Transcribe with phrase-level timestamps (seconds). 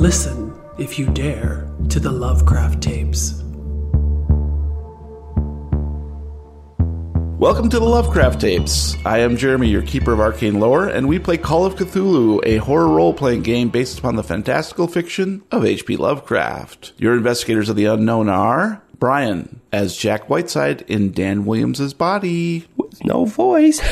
[0.00, 3.34] Listen, if you dare, to the Lovecraft tapes.
[7.38, 8.96] Welcome to the Lovecraft Tapes.
[9.04, 12.56] I am Jeremy, your keeper of arcane lore, and we play Call of Cthulhu, a
[12.56, 15.98] horror role playing game based upon the fantastical fiction of H.P.
[15.98, 16.94] Lovecraft.
[16.96, 23.04] Your investigators of the unknown are Brian as Jack Whiteside in Dan Williams's body, With
[23.04, 23.82] no voice.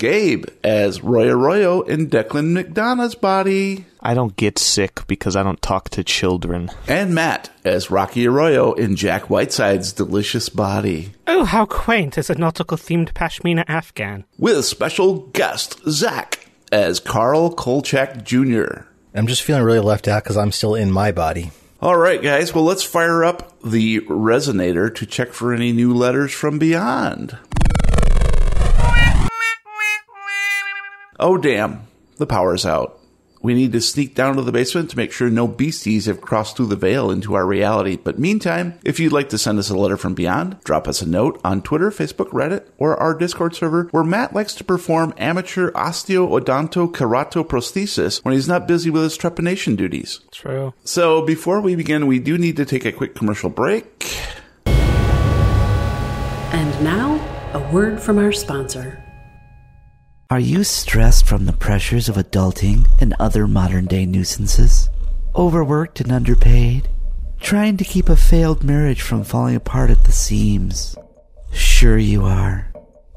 [0.00, 5.60] Gabe as Roy Arroyo in Declan McDonough's body, I don't get sick because I don't
[5.60, 6.70] talk to children.
[6.88, 11.12] and Matt as Rocky Arroyo in Jack Whiteside's delicious body.
[11.26, 14.24] Oh, how quaint as a nautical themed Pashmina Afghan.
[14.38, 18.84] With special guest Zach as Carl Kolchak Jr.
[19.14, 21.50] I'm just feeling really left out because I'm still in my body.
[21.82, 22.54] All right, guys.
[22.54, 27.36] Well, let's fire up the resonator to check for any new letters from beyond.
[31.22, 31.82] Oh, damn.
[32.16, 32.98] The power's out.
[33.42, 36.56] We need to sneak down to the basement to make sure no beasties have crossed
[36.56, 37.96] through the veil into our reality.
[37.96, 41.08] But meantime, if you'd like to send us a letter from beyond, drop us a
[41.08, 45.70] note on Twitter, Facebook, Reddit, or our Discord server where Matt likes to perform amateur
[45.72, 50.20] osteo-odonto-keratoprosthesis when he's not busy with his trepanation duties.
[50.32, 50.72] True.
[50.84, 54.10] So before we begin, we do need to take a quick commercial break.
[54.66, 57.20] And now,
[57.52, 58.99] a word from our sponsor.
[60.30, 64.88] Are you stressed from the pressures of adulting and other modern day nuisances?
[65.34, 66.88] Overworked and underpaid?
[67.40, 70.94] Trying to keep a failed marriage from falling apart at the seams?
[71.52, 72.72] Sure you are.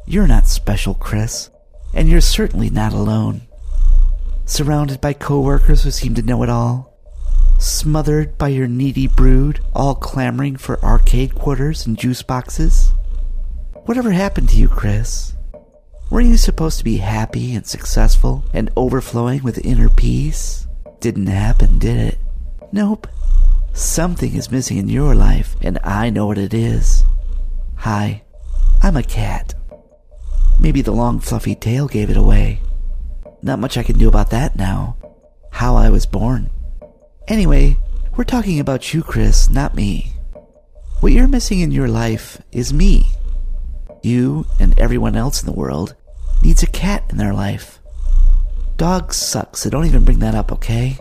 [0.07, 1.51] You're not special, Chris.
[1.93, 3.41] And you're certainly not alone.
[4.45, 6.97] Surrounded by coworkers who seem to know it all?
[7.59, 12.91] Smothered by your needy brood, all clamoring for arcade quarters and juice boxes?
[13.85, 15.32] Whatever happened to you, Chris?
[16.13, 20.67] Weren't you supposed to be happy and successful and overflowing with inner peace?
[20.99, 22.19] Didn't happen, did it?
[22.71, 23.07] Nope.
[23.73, 27.03] Something is missing in your life, and I know what it is.
[27.77, 28.21] Hi,
[28.83, 29.55] I'm a cat.
[30.59, 32.59] Maybe the long fluffy tail gave it away.
[33.41, 34.97] Not much I can do about that now.
[35.49, 36.51] How I was born.
[37.27, 37.75] Anyway,
[38.15, 40.13] we're talking about you, Chris, not me.
[40.99, 43.07] What you're missing in your life is me.
[44.03, 45.95] You and everyone else in the world
[46.43, 47.79] needs a cat in their life.
[48.77, 50.97] Dogs suck, so don't even bring that up, okay?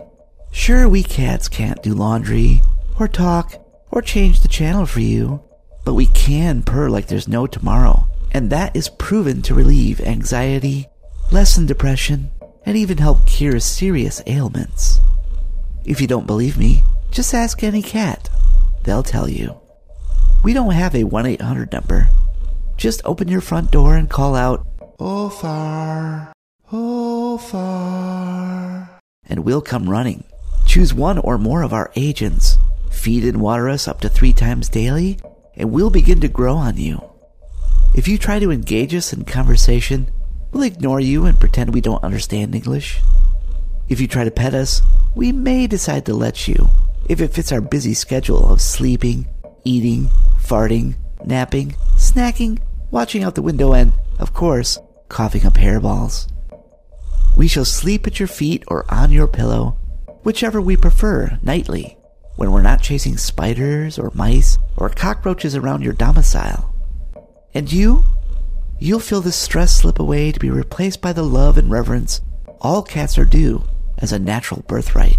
[0.51, 2.61] Sure, we cats can't do laundry,
[2.99, 3.55] or talk,
[3.91, 5.41] or change the channel for you,
[5.83, 10.87] but we can purr like there's no tomorrow, and that is proven to relieve anxiety,
[11.31, 12.31] lessen depression,
[12.65, 14.99] and even help cure serious ailments.
[15.85, 18.29] If you don't believe me, just ask any cat.
[18.83, 19.59] They'll tell you.
[20.43, 22.07] We don't have a 1 800 number.
[22.77, 24.65] Just open your front door and call out,
[25.05, 26.31] Oh, far,
[26.71, 29.01] oh, far.
[29.27, 30.23] And we'll come running.
[30.65, 32.57] Choose one or more of our agents.
[32.89, 35.19] Feed and water us up to three times daily,
[35.57, 37.03] and we'll begin to grow on you.
[37.93, 40.09] If you try to engage us in conversation,
[40.53, 43.01] we'll ignore you and pretend we don't understand English.
[43.89, 44.81] If you try to pet us,
[45.15, 46.69] we may decide to let you,
[47.09, 49.27] if it fits our busy schedule of sleeping,
[49.65, 50.09] eating,
[50.39, 52.59] farting, napping, snacking,
[52.89, 54.79] watching out the window, and, of course,
[55.13, 56.27] coughing up hairballs.
[57.37, 59.77] We shall sleep at your feet or on your pillow,
[60.23, 61.97] whichever we prefer, nightly,
[62.35, 66.73] when we're not chasing spiders or mice or cockroaches around your domicile.
[67.53, 68.03] And you?
[68.79, 72.21] You'll feel the stress slip away to be replaced by the love and reverence
[72.63, 73.61] all cats are due
[73.99, 75.17] as a natural birthright.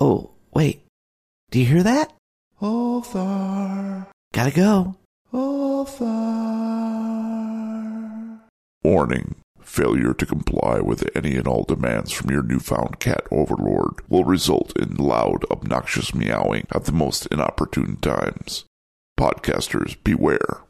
[0.00, 0.86] Oh, wait.
[1.50, 2.12] Do you hear that?
[2.62, 4.06] Oh, far.
[4.32, 4.94] Gotta go.
[5.32, 7.19] Oh, far.
[8.82, 9.34] Warning.
[9.60, 14.74] Failure to comply with any and all demands from your newfound cat overlord will result
[14.78, 18.64] in loud, obnoxious meowing at the most inopportune times.
[19.18, 20.62] Podcasters, beware.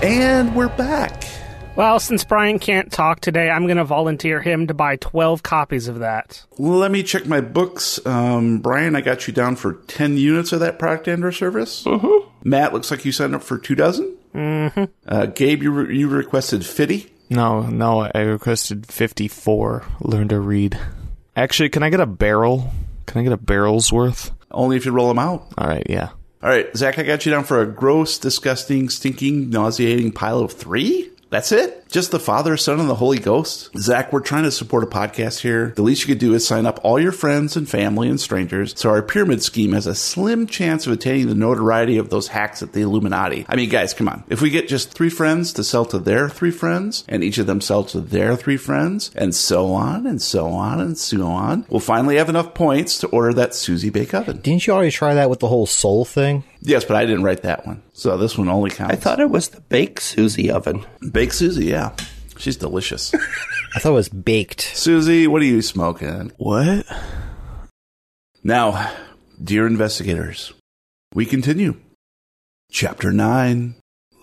[0.00, 1.24] And we're back.
[1.74, 5.88] Well, since Brian can't talk today, I'm going to volunteer him to buy 12 copies
[5.88, 6.46] of that.
[6.56, 7.98] Let me check my books.
[8.06, 11.82] Um, Brian, I got you down for 10 units of that product and or service.
[11.82, 12.48] Mm-hmm.
[12.48, 14.16] Matt, looks like you signed up for two dozen.
[14.34, 14.84] Mm-hmm.
[15.06, 17.10] Uh, Gabe, you, re- you requested 50.
[17.30, 19.84] No, no, I requested 54.
[20.00, 20.78] Learn to read.
[21.36, 22.72] Actually, can I get a barrel?
[23.06, 24.30] Can I get a barrel's worth?
[24.50, 25.52] Only if you roll them out.
[25.58, 26.10] All right, yeah.
[26.42, 30.52] All right, Zach, I got you down for a gross, disgusting, stinking, nauseating pile of
[30.52, 31.10] three.
[31.30, 31.83] That's it?
[31.94, 33.70] Just the Father, Son, and the Holy Ghost?
[33.78, 35.72] Zach, we're trying to support a podcast here.
[35.76, 38.76] The least you could do is sign up all your friends and family and strangers
[38.76, 42.64] so our pyramid scheme has a slim chance of attaining the notoriety of those hacks
[42.64, 43.46] at the Illuminati.
[43.48, 44.24] I mean, guys, come on.
[44.28, 47.46] If we get just three friends to sell to their three friends, and each of
[47.46, 51.64] them sell to their three friends, and so on and so on and so on,
[51.68, 54.38] we'll finally have enough points to order that Susie Bake Oven.
[54.38, 56.42] Didn't you already try that with the whole soul thing?
[56.60, 57.82] Yes, but I didn't write that one.
[57.92, 58.94] So this one only counts.
[58.94, 60.86] I thought it was the Bake Susie oven.
[61.12, 61.83] Bake Susie, yeah.
[62.38, 63.14] She's delicious.
[63.74, 64.60] I thought it was baked.
[64.60, 66.32] Susie, what are you smoking?
[66.36, 66.86] What?
[68.42, 68.92] Now,
[69.42, 70.52] dear investigators,
[71.14, 71.76] we continue.
[72.70, 73.76] Chapter 9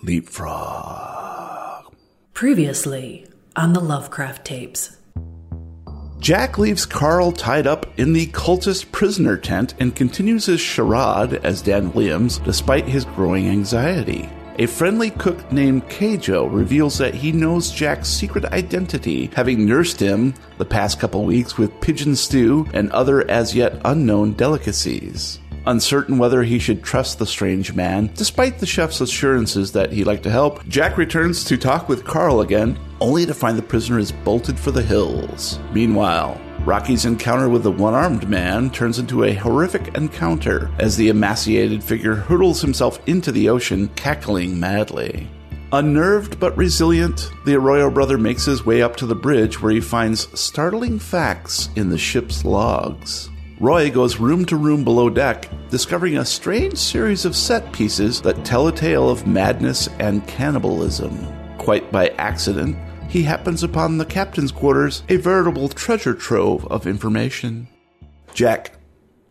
[0.03, 1.95] Leapfrog.
[2.33, 4.97] Previously on the Lovecraft tapes.
[6.19, 11.63] Jack leaves Carl tied up in the cultist prisoner tent and continues his charade as
[11.63, 14.29] Dan Williams despite his growing anxiety.
[14.61, 20.35] A friendly cook named Cajo reveals that he knows Jack's secret identity, having nursed him
[20.59, 25.39] the past couple weeks with pigeon stew and other as yet unknown delicacies.
[25.65, 30.21] Uncertain whether he should trust the strange man, despite the chef's assurances that he'd like
[30.21, 34.11] to help, Jack returns to talk with Carl again, only to find the prisoner is
[34.11, 35.57] bolted for the hills.
[35.73, 41.09] Meanwhile, Rocky's encounter with the one armed man turns into a horrific encounter as the
[41.09, 45.27] emaciated figure hurtles himself into the ocean, cackling madly.
[45.71, 49.81] Unnerved but resilient, the Arroyo brother makes his way up to the bridge where he
[49.81, 53.31] finds startling facts in the ship's logs.
[53.59, 58.45] Roy goes room to room below deck, discovering a strange series of set pieces that
[58.45, 61.27] tell a tale of madness and cannibalism.
[61.57, 62.77] Quite by accident,
[63.11, 67.67] he happens upon the captain's quarters, a veritable treasure trove of information.
[68.33, 68.77] Jack,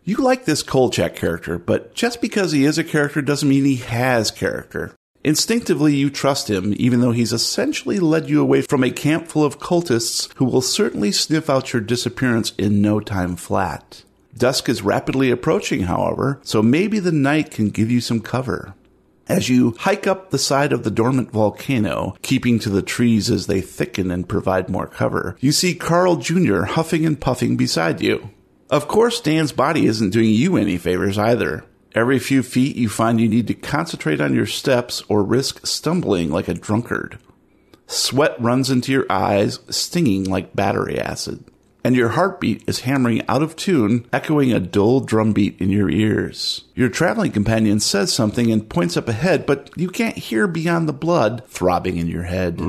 [0.05, 3.77] you like this Kolchak character, but just because he is a character doesn't mean he
[3.77, 4.95] has character.
[5.25, 9.47] Instinctively, you trust him, even though he's essentially led you away from a camp full
[9.47, 14.05] of cultists who will certainly sniff out your disappearance in no time flat.
[14.37, 18.75] Dusk is rapidly approaching, however, so maybe the night can give you some cover.
[19.31, 23.47] As you hike up the side of the dormant volcano, keeping to the trees as
[23.47, 26.63] they thicken and provide more cover, you see Carl Jr.
[26.63, 28.31] huffing and puffing beside you.
[28.71, 31.65] Of course, Dan's body isn't doing you any favors either.
[31.95, 36.31] Every few feet, you find you need to concentrate on your steps or risk stumbling
[36.31, 37.21] like a drunkard.
[37.87, 41.45] Sweat runs into your eyes, stinging like battery acid
[41.85, 46.65] and your heartbeat is hammering out of tune, echoing a dull drumbeat in your ears.
[46.75, 50.93] Your traveling companion says something and points up ahead, but you can't hear beyond the
[50.93, 52.61] blood throbbing in your head.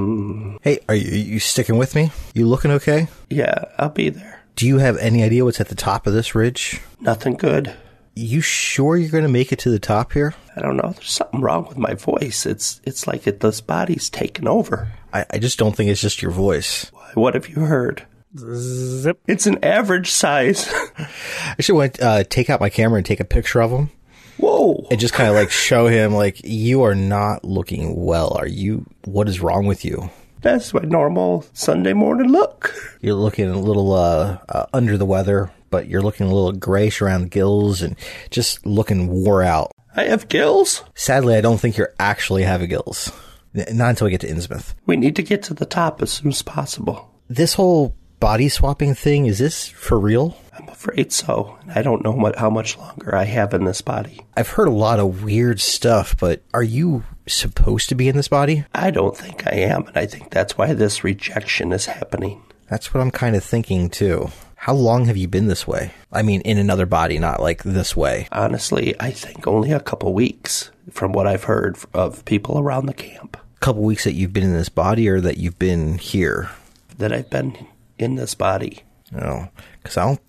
[0.62, 2.12] Hey, are you, you sticking with me?
[2.34, 3.08] You looking okay?
[3.30, 4.42] Yeah, I'll be there.
[4.56, 6.82] Do you have any idea what's at the top of this ridge?
[7.00, 7.74] Nothing good.
[8.14, 10.36] You sure you're going to make it to the top here?
[10.56, 10.92] I don't know.
[10.92, 12.46] There's something wrong with my voice.
[12.46, 14.92] It's it's like it, this body's taken over.
[15.14, 16.92] I, I just don't think it's just your voice.
[17.14, 18.06] What have you heard?
[18.38, 19.22] Zip.
[19.28, 20.72] It's an average size.
[20.98, 23.92] I should want uh, take out my camera and take a picture of him
[24.38, 24.88] Whoa.
[24.90, 28.36] and just kind of like show him like you are not looking well.
[28.38, 28.86] Are you?
[29.06, 30.10] What is wrong with you?
[30.42, 32.74] That's my normal Sunday morning look.
[33.02, 37.02] You're looking a little uh, uh, under the weather, but you're looking a little grayish
[37.02, 37.96] around the gills and
[38.32, 39.72] just looking wore out.
[39.96, 40.84] I have gills.
[40.96, 43.12] Sadly, I don't think you're actually having gills.
[43.54, 44.74] Not until we get to Innsmouth.
[44.86, 47.12] We need to get to the top as soon as possible.
[47.30, 50.38] This whole body swapping thing is this for real?
[50.58, 51.58] I'm afraid so.
[51.74, 54.22] I don't know what, how much longer I have in this body.
[54.38, 58.28] I've heard a lot of weird stuff, but are you supposed to be in this
[58.28, 58.64] body?
[58.76, 62.42] I don't think I am, and I think that's why this rejection is happening.
[62.70, 64.30] That's what I'm kind of thinking too.
[64.56, 65.92] How long have you been this way?
[66.12, 68.28] I mean, in another body, not like this way.
[68.32, 72.94] Honestly, I think only a couple weeks from what I've heard of people around the
[72.94, 76.52] camp A couple weeks that you've been in this body or that you've been here?
[77.00, 77.58] that I've been
[78.02, 78.84] in this body.
[79.12, 79.50] No,
[79.82, 80.22] because I don't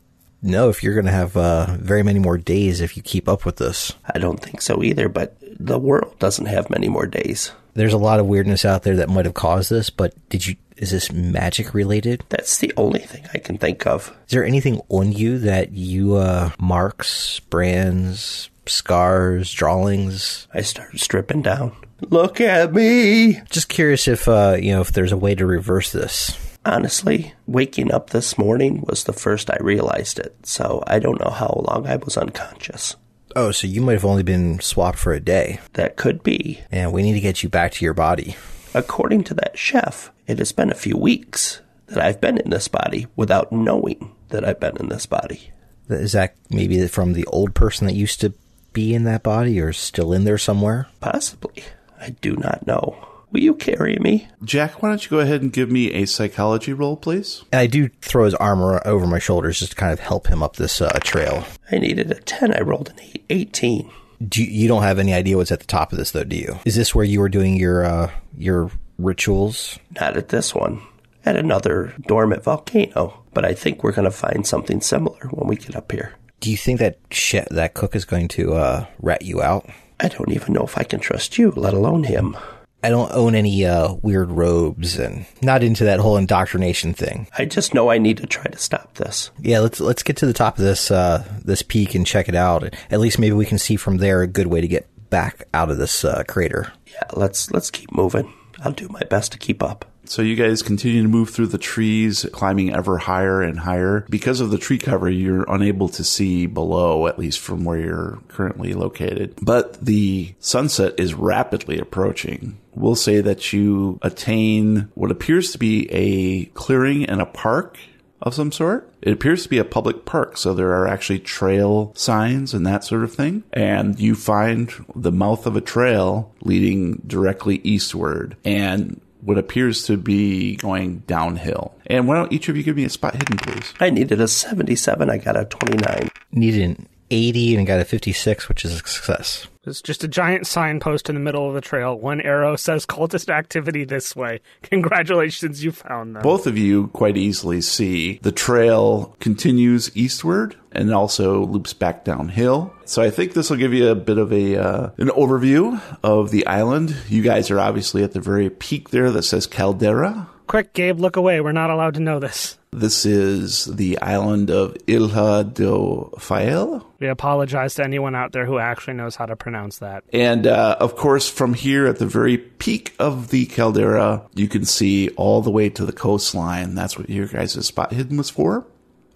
[0.43, 3.45] know if you're going to have uh, very many more days if you keep up
[3.45, 3.93] with this.
[4.12, 7.52] I don't think so either, but the world doesn't have many more days.
[7.75, 10.57] There's a lot of weirdness out there that might have caused this, but did you?
[10.76, 12.25] Is this magic related?
[12.29, 14.09] That's the only thing I can think of.
[14.26, 20.49] Is there anything on you that you uh, marks, brands, scars, drawings?
[20.52, 21.76] I started stripping down.
[22.00, 23.41] Look at me!
[23.49, 26.37] Just curious if uh, you know if there's a way to reverse this.
[26.64, 31.31] Honestly, waking up this morning was the first I realized it, so I don't know
[31.31, 32.95] how long I was unconscious.
[33.35, 36.61] Oh, so you might have only been swapped for a day, That could be.
[36.71, 38.37] and we need to get you back to your body.
[38.75, 42.69] According to that chef, it has been a few weeks that I've been in this
[42.69, 45.50] body without knowing that I've been in this body.
[45.88, 48.33] Is that maybe from the old person that used to
[48.73, 50.88] be in that body, or still in there somewhere?
[51.00, 51.64] Possibly.
[52.00, 53.09] I do not know.
[53.33, 54.29] Will you carry me?
[54.45, 57.43] Jack, why don't you go ahead and give me a psychology roll, please?
[57.51, 60.43] And I do throw his armor over my shoulders just to kind of help him
[60.43, 61.45] up this uh, trail.
[61.71, 62.55] I needed a 10.
[62.55, 63.91] I rolled an eight, 18.
[64.29, 66.37] Do you, you don't have any idea what's at the top of this, though, do
[66.37, 66.59] you?
[66.67, 69.79] Is this where you were doing your uh, your rituals?
[69.99, 70.83] Not at this one.
[71.25, 73.25] At another dormant volcano.
[73.33, 76.15] But I think we're going to find something similar when we get up here.
[76.41, 79.69] Do you think that shit, that cook is going to uh, rat you out?
[79.99, 82.37] I don't even know if I can trust you, let alone him.
[82.83, 87.29] I don't own any uh, weird robes and not into that whole indoctrination thing.
[87.39, 89.31] I just know I need to try to stop this.
[89.41, 92.35] Yeah, let's let's get to the top of this uh, this peak and check it
[92.35, 92.75] out.
[92.91, 95.71] At least maybe we can see from there a good way to get back out
[95.71, 96.73] of this uh, crater.
[96.87, 98.33] Yeah, let's let's keep moving.
[98.65, 99.85] I'll do my best to keep up.
[100.04, 104.04] So you guys continue to move through the trees, climbing ever higher and higher.
[104.11, 108.18] Because of the tree cover, you're unable to see below, at least from where you're
[108.28, 109.35] currently located.
[109.40, 112.59] But the sunset is rapidly approaching.
[112.75, 117.78] We'll say that you attain what appears to be a clearing and a park
[118.23, 118.88] of some sort.
[119.02, 122.85] It appears to be a public park, so there are actually trail signs and that
[122.85, 123.42] sort of thing.
[123.52, 128.37] And you find the mouth of a trail leading directly eastward.
[128.44, 131.75] And what appears to be going downhill.
[131.87, 133.73] And why don't each of you give me a spot hidden, please?
[133.81, 135.09] I needed a 77.
[135.09, 136.11] I got a 29.
[136.33, 139.47] Needed an 80 and I got a 56, which is a success.
[139.64, 141.97] It's just a giant signpost in the middle of the trail.
[141.97, 144.40] One arrow says cultist activity this way.
[144.62, 146.23] Congratulations, you found them.
[146.23, 152.73] Both of you quite easily see the trail continues eastward and also loops back downhill.
[152.87, 156.31] So I think this will give you a bit of a uh, an overview of
[156.31, 156.97] the island.
[157.09, 160.28] You guys are obviously at the very peak there that says Caldera.
[160.52, 161.40] Quick, Gabe, look away.
[161.40, 162.59] We're not allowed to know this.
[162.73, 166.85] This is the island of Ilha do Faial.
[167.00, 170.04] We apologize to anyone out there who actually knows how to pronounce that.
[170.12, 174.66] And uh, of course, from here at the very peak of the caldera, you can
[174.66, 176.75] see all the way to the coastline.
[176.75, 178.66] That's what your guys' spot hidden was for.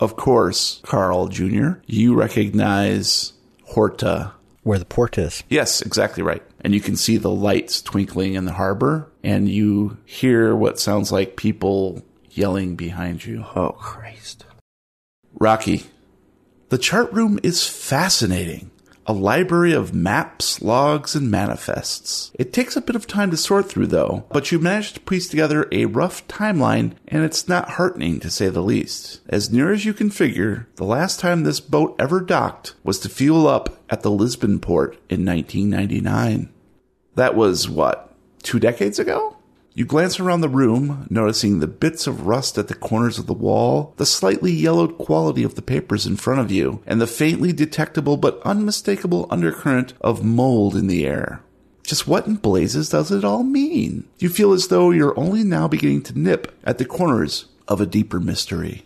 [0.00, 4.32] Of course, Carl Jr., you recognize Horta.
[4.62, 5.44] Where the port is.
[5.50, 6.42] Yes, exactly right.
[6.66, 11.12] And you can see the lights twinkling in the harbor, and you hear what sounds
[11.12, 13.46] like people yelling behind you.
[13.54, 14.44] Oh, Christ.
[15.34, 15.84] Rocky,
[16.70, 18.72] the chart room is fascinating.
[19.06, 22.32] A library of maps, logs, and manifests.
[22.34, 25.28] It takes a bit of time to sort through, though, but you manage to piece
[25.28, 29.20] together a rough timeline, and it's not heartening to say the least.
[29.28, 33.08] As near as you can figure, the last time this boat ever docked was to
[33.08, 36.52] fuel up at the Lisbon port in 1999.
[37.16, 39.36] That was, what, two decades ago?
[39.74, 43.34] You glance around the room, noticing the bits of rust at the corners of the
[43.34, 47.52] wall, the slightly yellowed quality of the papers in front of you, and the faintly
[47.52, 51.42] detectable but unmistakable undercurrent of mold in the air.
[51.82, 54.08] Just what in blazes does it all mean?
[54.18, 57.86] You feel as though you're only now beginning to nip at the corners of a
[57.86, 58.84] deeper mystery.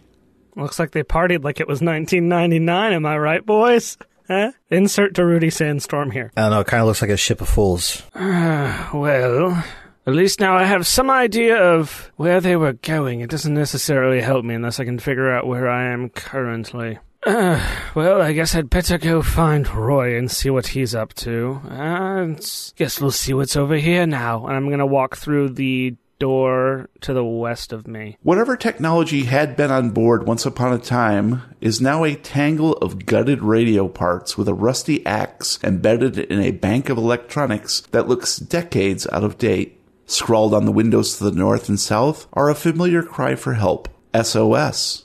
[0.54, 3.96] Looks like they partied like it was 1999, am I right, boys?
[4.30, 4.52] Huh?
[4.70, 6.30] Insert Darude Sandstorm here.
[6.36, 8.04] I don't know, it kind of looks like a ship of fools.
[8.14, 9.64] well,
[10.06, 13.22] at least now I have some idea of where they were going.
[13.22, 17.00] It doesn't necessarily help me unless I can figure out where I am currently.
[17.26, 17.60] Uh,
[17.96, 21.60] well, I guess I'd better go find Roy and see what he's up to.
[21.68, 22.38] And
[22.76, 24.46] guess we'll see what's over here now.
[24.46, 28.16] And I'm gonna walk through the door to the west of me.
[28.22, 33.06] Whatever technology had been on board once upon a time is now a tangle of
[33.06, 38.36] gutted radio parts with a rusty axe embedded in a bank of electronics that looks
[38.36, 39.80] decades out of date.
[40.06, 43.88] Scrawled on the windows to the north and south are a familiar cry for help
[44.14, 45.04] SOS.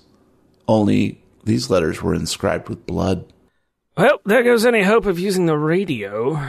[0.67, 3.31] Only these letters were inscribed with blood.
[3.98, 6.41] Well, there goes any hope of using the radio.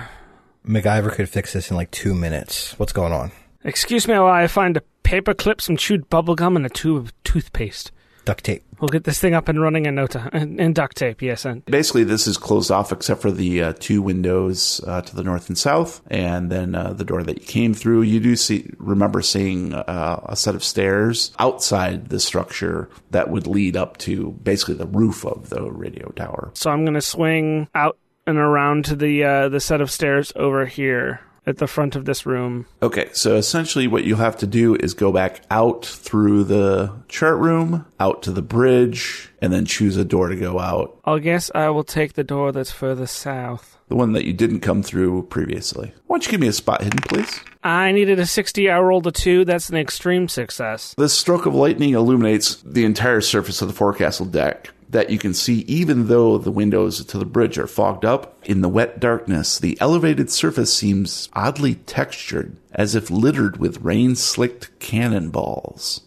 [0.67, 2.77] MacGyver could fix this in like two minutes.
[2.79, 3.31] What's going on?
[3.67, 7.23] Excuse me while I find a paper clip, some chewed bubblegum, and a tube of
[7.25, 7.91] toothpaste.
[8.25, 8.63] Duct tape.
[8.81, 10.31] We'll get this thing up and running in no time.
[10.33, 11.45] And, and duct tape, yes.
[11.45, 15.25] And Basically, this is closed off except for the uh, two windows uh, to the
[15.25, 18.03] north and south, and then uh, the door that you came through.
[18.03, 23.49] You do see, remember seeing uh, a set of stairs outside the structure that would
[23.49, 26.53] lead up to basically the roof of the radio tower.
[26.55, 30.67] so I'm gonna swing out and around to the uh, the set of stairs over
[30.67, 32.67] here at the front of this room.
[32.83, 37.39] Okay, so essentially what you'll have to do is go back out through the chart
[37.39, 40.99] room, out to the bridge, and then choose a door to go out.
[41.05, 43.79] I guess I will take the door that's further south.
[43.89, 45.93] The one that you didn't come through previously.
[46.07, 47.41] Why don't you give me a spot hidden, please?
[47.63, 48.69] I needed a 60.
[48.69, 49.45] I rolled a 2.
[49.45, 50.95] That's an extreme success.
[50.97, 54.71] The stroke of lightning illuminates the entire surface of the forecastle deck.
[54.89, 58.39] That you can see even though the windows to the bridge are fogged up.
[58.45, 64.15] In the wet darkness, the elevated surface seems oddly textured, as if littered with rain
[64.15, 66.03] slicked cannonballs.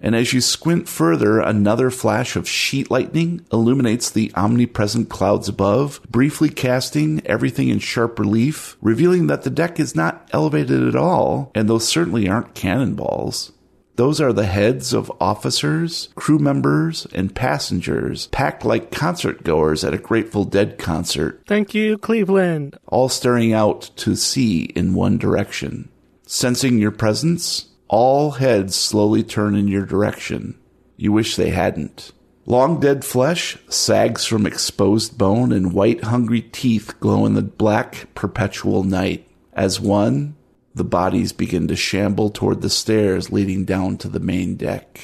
[0.00, 6.00] And as you squint further, another flash of sheet lightning illuminates the omnipresent clouds above,
[6.10, 11.50] briefly casting everything in sharp relief, revealing that the deck is not elevated at all,
[11.54, 13.52] and those certainly aren't cannonballs.
[13.96, 19.94] Those are the heads of officers, crew members, and passengers, packed like concert goers at
[19.94, 22.76] a Grateful Dead concert, Thank you, Cleveland.
[22.86, 25.90] all staring out to sea in one direction.
[26.26, 30.58] Sensing your presence, all heads slowly turn in your direction.
[30.96, 32.10] You wish they hadn't.
[32.46, 38.08] Long dead flesh sags from exposed bone, and white, hungry teeth glow in the black,
[38.14, 39.26] perpetual night.
[39.52, 40.34] As one,
[40.74, 45.00] the bodies begin to shamble toward the stairs leading down to the main deck.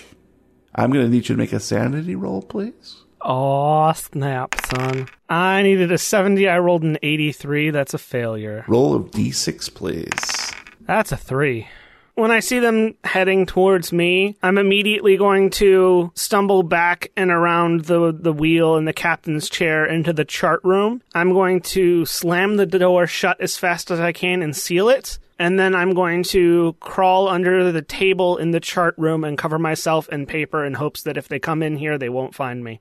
[0.74, 3.02] I'm going to need you to make a sanity roll, please.
[3.22, 5.08] Aw, snap, son.
[5.28, 6.48] I needed a 70.
[6.48, 7.70] I rolled an 83.
[7.70, 8.64] That's a failure.
[8.66, 10.52] Roll of d6, please.
[10.80, 11.68] That's a 3.
[12.14, 17.84] When I see them heading towards me, I'm immediately going to stumble back and around
[17.84, 21.02] the the wheel in the captain's chair into the chart room.
[21.14, 25.18] I'm going to slam the door shut as fast as I can and seal it.
[25.40, 29.58] And then I'm going to crawl under the table in the chart room and cover
[29.58, 32.80] myself in paper in hopes that if they come in here, they won't find me.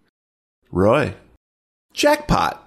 [0.69, 1.13] Roy.
[1.93, 2.61] Jackpot!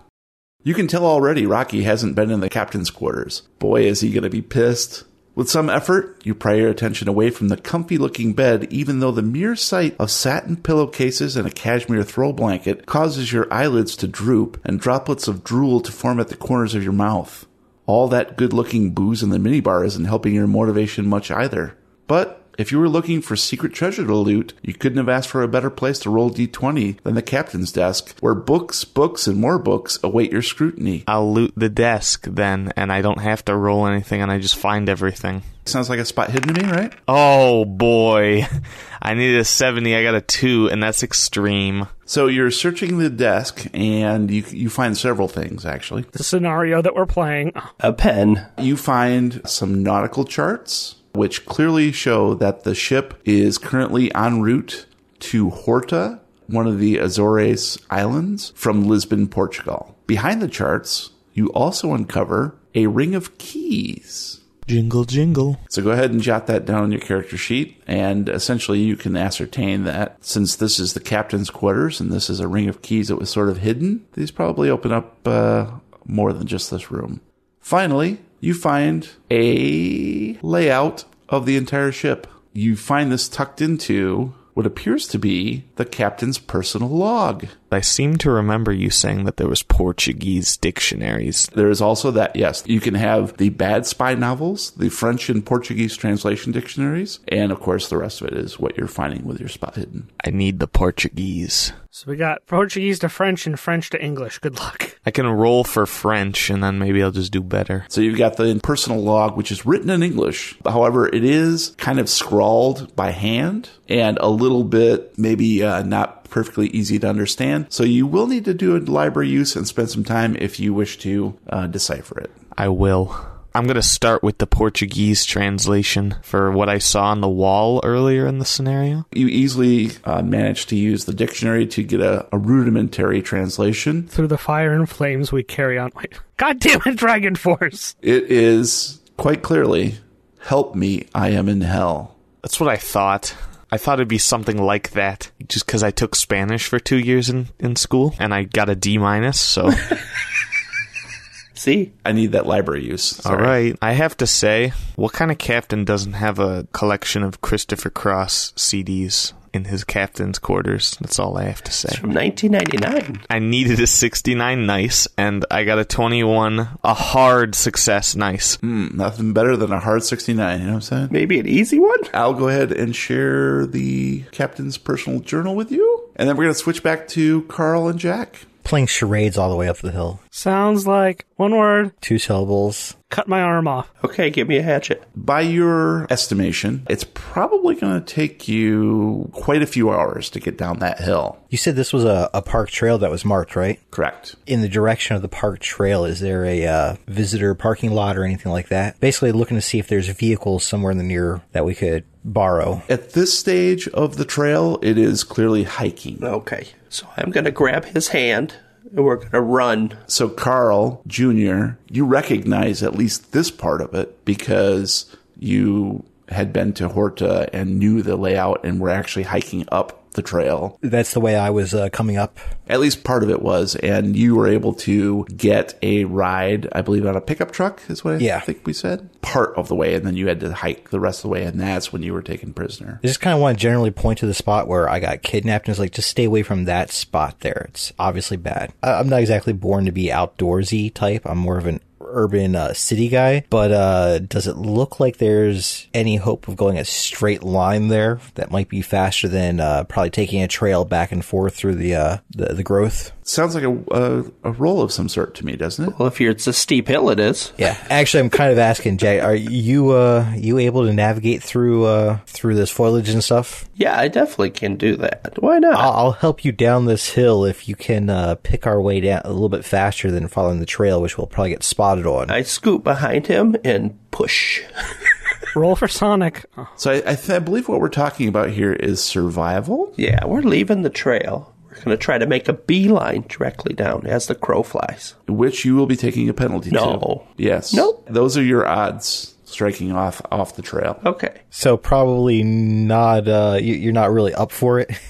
[0.62, 3.42] You can tell already Rocky hasn't been in the captain's quarters.
[3.58, 5.04] Boy, is he going to be pissed.
[5.34, 9.11] With some effort, you pry your attention away from the comfy looking bed, even though
[9.11, 14.08] the mere sight of satin pillowcases and a cashmere throw blanket causes your eyelids to
[14.08, 17.46] droop and droplets of drool to form at the corners of your mouth.
[17.86, 21.76] All that good looking booze in the minibar isn't helping your motivation much either.
[22.06, 25.42] But if you were looking for secret treasure to loot, you couldn't have asked for
[25.42, 29.58] a better place to roll d20 than the captain's desk, where books, books, and more
[29.58, 31.04] books await your scrutiny.
[31.08, 34.56] I'll loot the desk then, and I don't have to roll anything, and I just
[34.56, 35.42] find everything.
[35.64, 36.92] Sounds like a spot hidden to me, right?
[37.07, 38.47] Oh boy.
[39.02, 41.88] I needed a 70, I got a 2, and that's extreme.
[42.04, 46.02] So you're searching the desk, and you you find several things actually.
[46.12, 47.52] The scenario that we're playing.
[47.81, 48.47] A pen.
[48.59, 54.87] You find some nautical charts, which clearly show that the ship is currently en route
[55.21, 59.97] to Horta, one of the Azores islands, from Lisbon, Portugal.
[60.06, 64.42] Behind the charts, you also uncover a ring of keys.
[64.73, 65.61] Jingle jingle.
[65.69, 69.17] So go ahead and jot that down on your character sheet, and essentially you can
[69.19, 73.08] ascertain that since this is the captain's quarters and this is a ring of keys
[73.08, 75.67] that was sort of hidden, these probably open up uh,
[76.06, 77.21] more than just this room.
[77.61, 82.26] Finally, you find a layout of the entire ship.
[82.54, 87.47] You find this tucked into what appears to be the captain's personal log.
[87.75, 91.49] I seem to remember you saying that there was Portuguese dictionaries.
[91.54, 95.45] There is also that, yes, you can have the bad spy novels, the French and
[95.45, 99.41] Portuguese translation dictionaries, and of course the rest of it is what you're finding with
[99.41, 100.11] your spot hidden.
[100.25, 101.73] I need the Portuguese.
[101.91, 104.39] So we got Portuguese to French and French to English.
[104.39, 104.97] Good luck.
[105.04, 107.85] I can roll for French, and then maybe I'll just do better.
[107.89, 110.56] So you've got the personal log, which is written in English.
[110.65, 116.22] However, it is kind of scrawled by hand and a little bit maybe uh, not
[116.32, 117.66] perfectly easy to understand.
[117.68, 120.75] So you will need to do a library use and spend some time if you
[120.75, 122.30] wish to uh, decipher it.
[122.56, 123.14] I will.
[123.54, 127.82] I'm going to start with the Portuguese translation for what I saw on the wall
[127.84, 129.04] earlier in the scenario.
[129.12, 134.08] You easily uh, manage to use the dictionary to get a, a rudimentary translation.
[134.08, 135.92] Through the fire and flames we carry on.
[135.95, 136.18] Wait.
[136.38, 137.97] God damn it, DragonForce.
[138.00, 139.97] It is quite clearly,
[140.40, 142.16] help me, I am in hell.
[142.40, 143.36] That's what I thought.
[143.73, 147.30] I thought it'd be something like that, just because I took Spanish for two years
[147.30, 149.41] in, in school and I got a D minus.
[149.41, 149.71] So,
[151.54, 151.93] See?
[152.04, 153.15] I need that library use.
[153.25, 153.43] all Sorry.
[153.43, 153.78] right.
[153.80, 158.52] I have to say, what kind of captain doesn't have a collection of Christopher Cross
[158.56, 160.97] CDs in his captain's quarters?
[161.00, 161.88] That's all I have to say.
[161.91, 163.25] It's from 1999.
[163.30, 168.56] I needed a 69 nice, and I got a 21, a hard success nice.
[168.56, 171.08] Hmm, nothing better than a hard 69, you know what I'm saying?
[171.10, 171.99] Maybe an easy one?
[172.15, 176.10] I'll go ahead and share the captain's personal journal with you.
[176.17, 178.47] And then we're going to switch back to Carl and Jack.
[178.73, 180.19] Playing charades all the way up the hill.
[180.30, 181.93] Sounds like one word.
[182.00, 182.97] Two syllables.
[183.11, 183.93] Cut my arm off.
[184.02, 185.02] Okay, give me a hatchet.
[185.15, 190.56] By your estimation, it's probably going to take you quite a few hours to get
[190.56, 191.39] down that hill.
[191.50, 193.78] You said this was a, a park trail that was marked, right?
[193.91, 194.37] Correct.
[194.47, 198.25] In the direction of the park trail, is there a uh, visitor parking lot or
[198.25, 198.99] anything like that?
[199.00, 202.82] Basically, looking to see if there's vehicles somewhere in the near that we could borrow.
[202.89, 206.25] At this stage of the trail, it is clearly hiking.
[206.25, 206.69] Okay.
[206.89, 208.54] So I'm going to grab his hand and
[208.93, 209.97] we're going to run.
[210.07, 216.73] So, Carl Jr., you recognize at least this part of it because you had been
[216.75, 220.78] to Horta and knew the layout and were actually hiking up the trail.
[220.82, 222.38] That's the way I was uh, coming up.
[222.68, 226.80] At least part of it was, and you were able to get a ride, I
[226.82, 228.40] believe, on a pickup truck, is what I Yeah.
[228.40, 229.08] think we said.
[229.22, 231.42] Part of the way, and then you had to hike the rest of the way,
[231.44, 233.00] and that's when you were taken prisoner.
[233.02, 235.66] I just kind of want to generally point to the spot where I got kidnapped
[235.66, 237.66] and it's like, just stay away from that spot there.
[237.70, 238.72] It's obviously bad.
[238.82, 241.22] I- I'm not exactly born to be outdoorsy type.
[241.26, 241.80] I'm more of an
[242.12, 246.78] urban uh, city guy, but uh, does it look like there's any hope of going
[246.78, 251.12] a straight line there that might be faster than uh, probably taking a trail back
[251.12, 253.12] and forth through the uh, the, the growth?
[253.25, 255.98] Sounds like a, a, a roll of some sort to me, doesn't it?
[255.98, 257.52] Well, if you're, it's a steep hill, it is.
[257.56, 261.84] Yeah, actually, I'm kind of asking Jay, are you uh, you able to navigate through
[261.84, 263.68] uh, through this foliage and stuff?
[263.75, 265.36] Yeah, I definitely can do that.
[265.38, 265.75] Why not?
[265.75, 269.22] I'll, I'll help you down this hill if you can uh, pick our way down
[269.25, 272.30] a little bit faster than following the trail, which we'll probably get spotted on.
[272.30, 274.62] I scoot behind him and push.
[275.54, 276.47] Roll for Sonic.
[276.56, 279.93] Oh, So I, I, th- I believe what we're talking about here is survival.
[279.97, 281.54] Yeah, we're leaving the trail.
[281.69, 285.15] We're going to try to make a beeline directly down as the crow flies.
[285.26, 287.25] which you will be taking a penalty No.
[287.36, 287.43] to.
[287.43, 287.73] Yes.
[287.75, 288.06] Nope.
[288.08, 290.99] Those are your odds striking off off the trail.
[291.04, 291.41] Okay.
[291.50, 293.28] so probably not.
[293.28, 294.91] Uh, you, you're not really up for it.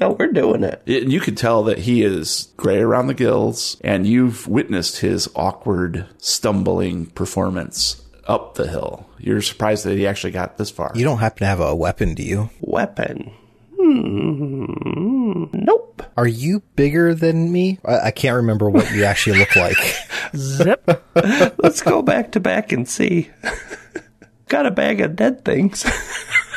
[0.00, 0.82] No, we're doing it.
[0.86, 5.28] It- you can tell that he is gray around the gills, and you've witnessed his
[5.36, 9.06] awkward, stumbling performance up the hill.
[9.18, 10.92] You're surprised that he actually got this far.
[10.94, 12.48] You don't happen to have a weapon, do you?
[12.60, 13.32] Weapon.
[13.78, 15.44] Hmm.
[15.52, 16.02] Nope.
[16.16, 17.78] Are you bigger than me?
[17.84, 19.76] I, I can't remember what you actually look like.
[20.36, 21.04] zip.
[21.14, 23.30] Let's go back to back and see.
[24.48, 25.84] Got a bag of dead things.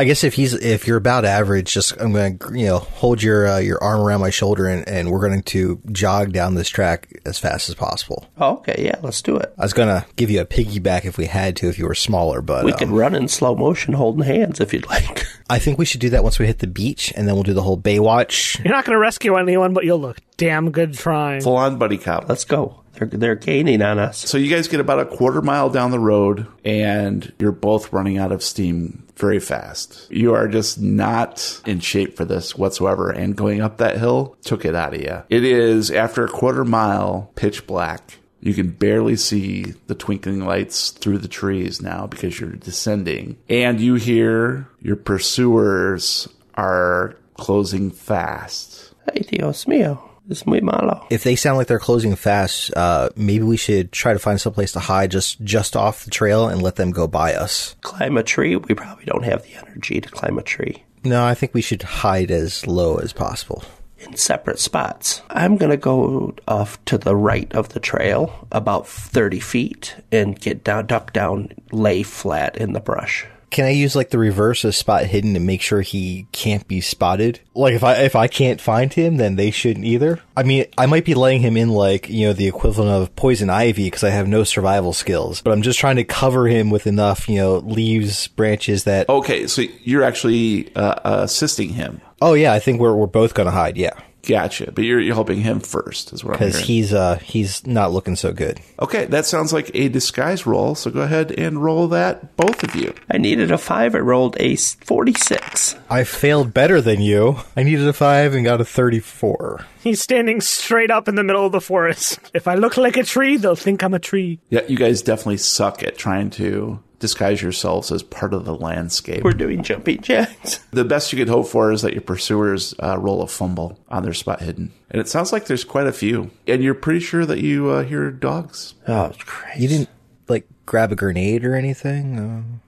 [0.00, 3.22] I guess if he's if you're about average, just I'm going to you know hold
[3.22, 6.70] your uh, your arm around my shoulder and, and we're going to jog down this
[6.70, 8.26] track as fast as possible.
[8.40, 9.52] okay, yeah, let's do it.
[9.58, 11.94] I was going to give you a piggyback if we had to if you were
[11.94, 15.26] smaller, but We um, could run in slow motion holding hands if you'd like.
[15.50, 17.52] I think we should do that once we hit the beach, and then we'll do
[17.52, 18.64] the whole Baywatch.
[18.64, 21.42] You're not going to rescue anyone, but you'll look damn good trying.
[21.42, 22.26] Full on buddy cop.
[22.26, 22.79] Let's go.
[23.00, 24.18] They're, they're gaining on us.
[24.18, 28.18] So you guys get about a quarter mile down the road, and you're both running
[28.18, 30.06] out of steam very fast.
[30.10, 34.64] You are just not in shape for this whatsoever, and going up that hill took
[34.66, 35.22] it out of you.
[35.30, 38.18] It is after a quarter mile, pitch black.
[38.42, 43.80] You can barely see the twinkling lights through the trees now because you're descending, and
[43.80, 48.94] you hear your pursuers are closing fast.
[49.12, 50.09] Hey, Dios mío.
[50.30, 51.04] Es muy malo.
[51.10, 54.72] If they sound like they're closing fast, uh, maybe we should try to find someplace
[54.72, 57.74] to hide just just off the trail and let them go by us.
[57.82, 58.54] Climb a tree?
[58.56, 60.84] We probably don't have the energy to climb a tree.
[61.02, 63.64] No, I think we should hide as low as possible.
[63.98, 65.20] in separate spots.
[65.30, 70.40] I'm going to go off to the right of the trail about 30 feet and
[70.40, 73.26] get down, duck down, lay flat in the brush.
[73.50, 76.80] Can I use like the reverse of spot hidden to make sure he can't be
[76.80, 77.40] spotted?
[77.54, 80.20] Like if I if I can't find him, then they shouldn't either.
[80.36, 83.50] I mean, I might be letting him in like you know the equivalent of poison
[83.50, 86.86] ivy because I have no survival skills, but I'm just trying to cover him with
[86.86, 89.08] enough you know leaves, branches that.
[89.08, 92.00] Okay, so you're actually uh, assisting him.
[92.22, 93.76] Oh yeah, I think we're we're both gonna hide.
[93.76, 94.70] Yeah, Gotcha.
[94.72, 96.66] But you're, you're helping him first, is what I'm because hearing.
[96.66, 98.60] he's uh he's not looking so good.
[98.80, 100.74] okay, that sounds like a disguise roll.
[100.74, 102.94] So go ahead and roll that, both of you.
[103.10, 105.76] I needed a 5, I rolled a 46.
[105.88, 107.36] I failed better than you.
[107.56, 109.64] I needed a five and got a thirty-four.
[109.82, 112.18] He's standing straight up in the middle of the forest.
[112.34, 114.40] If I look like a tree, they'll think I'm a tree.
[114.50, 119.24] Yeah, you guys definitely suck at trying to disguise yourselves as part of the landscape.
[119.24, 120.60] We're doing jumping jacks.
[120.70, 124.04] The best you could hope for is that your pursuers uh, roll a fumble on
[124.04, 124.72] their spot hidden.
[124.90, 126.30] And it sounds like there's quite a few.
[126.46, 128.74] And you're pretty sure that you uh, hear dogs.
[128.86, 129.62] Oh, it's crazy.
[129.62, 129.88] You didn't
[130.28, 132.18] like grab a grenade or anything.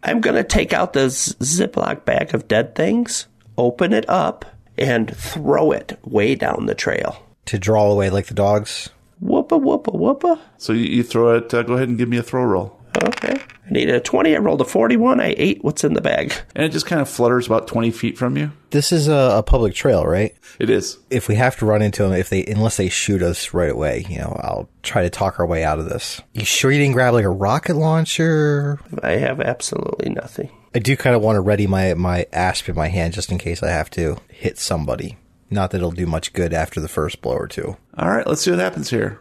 [0.03, 4.45] Uh, I'm going to take out this Ziploc bag of dead things, open it up,
[4.77, 7.25] and throw it way down the trail.
[7.47, 8.89] to draw away like the dogs.
[9.23, 10.41] Whoopa, whoopa, whoopa.
[10.59, 11.55] So you, you throw it.
[11.55, 12.81] Uh, go ahead and give me a throw roll.
[13.03, 13.41] Okay.
[13.67, 14.35] I needed a 20.
[14.35, 15.21] I rolled a 41.
[15.21, 16.33] I ate what's in the bag.
[16.55, 18.53] And it just kind of flutters about 20 feet from you.
[18.71, 20.35] This is a, a public trail, right?
[20.59, 20.99] It is.
[21.11, 24.05] If we have to run into them, if they unless they shoot us right away,
[24.09, 26.21] you know, I'll try to talk our way out of this.
[26.33, 28.81] You sure you didn't grab like a rocket launcher?
[29.03, 30.51] I have absolutely nothing.
[30.75, 33.39] I do kind of want to ready my my asp in my hand just in
[33.39, 35.17] case I have to hit somebody.
[35.51, 37.77] Not that it'll do much good after the first blow or two.
[37.99, 39.21] All right, let's see what happens here.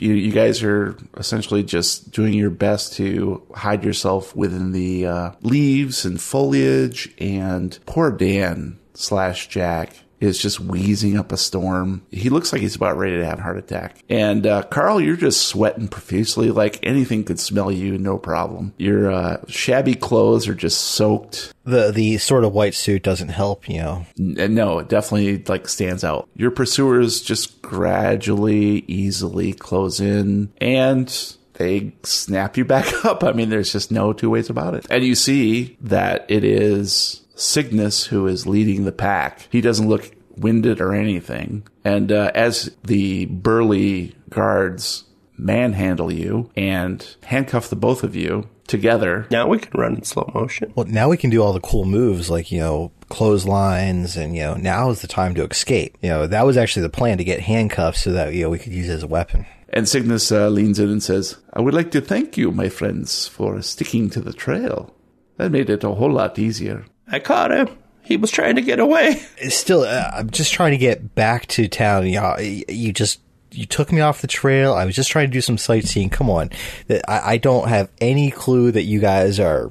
[0.00, 5.32] You, you guys are essentially just doing your best to hide yourself within the uh,
[5.42, 7.14] leaves and foliage.
[7.18, 12.02] And poor Dan slash Jack is just wheezing up a storm.
[12.10, 14.04] He looks like he's about ready to have a heart attack.
[14.08, 18.74] And uh, Carl, you're just sweating profusely, like anything could smell you, no problem.
[18.76, 21.52] Your uh, shabby clothes are just soaked.
[21.64, 24.06] The the sort of white suit doesn't help, you know.
[24.18, 26.28] N- no, it definitely like stands out.
[26.34, 33.22] Your pursuers just gradually, easily close in, and they snap you back up.
[33.22, 34.86] I mean, there's just no two ways about it.
[34.90, 39.48] And you see that it is Cygnus who is leading the pack.
[39.50, 41.66] He doesn't look winded or anything.
[41.84, 45.04] And uh, as the burly guards
[45.36, 50.30] manhandle you and handcuff the both of you together, Now we can run in slow
[50.34, 50.72] motion.
[50.76, 54.42] Well, now we can do all the cool moves like, you know, clotheslines and, you
[54.42, 55.96] know, now is the time to escape.
[56.02, 58.58] You know, that was actually the plan to get handcuffs so that, you know, we
[58.58, 59.46] could use it as a weapon.
[59.70, 63.26] and Cygnus uh, leans in and says, I would like to thank you, my friends,
[63.26, 64.94] for sticking to the trail.
[65.36, 66.84] That made it a whole lot easier.
[67.10, 67.76] I caught him.
[68.02, 69.22] He was trying to get away.
[69.48, 72.08] Still, uh, I'm just trying to get back to town.
[72.08, 73.20] You, you just,
[73.52, 74.72] you took me off the trail.
[74.72, 76.10] I was just trying to do some sightseeing.
[76.10, 76.50] Come on.
[76.88, 79.70] I, I don't have any clue that you guys are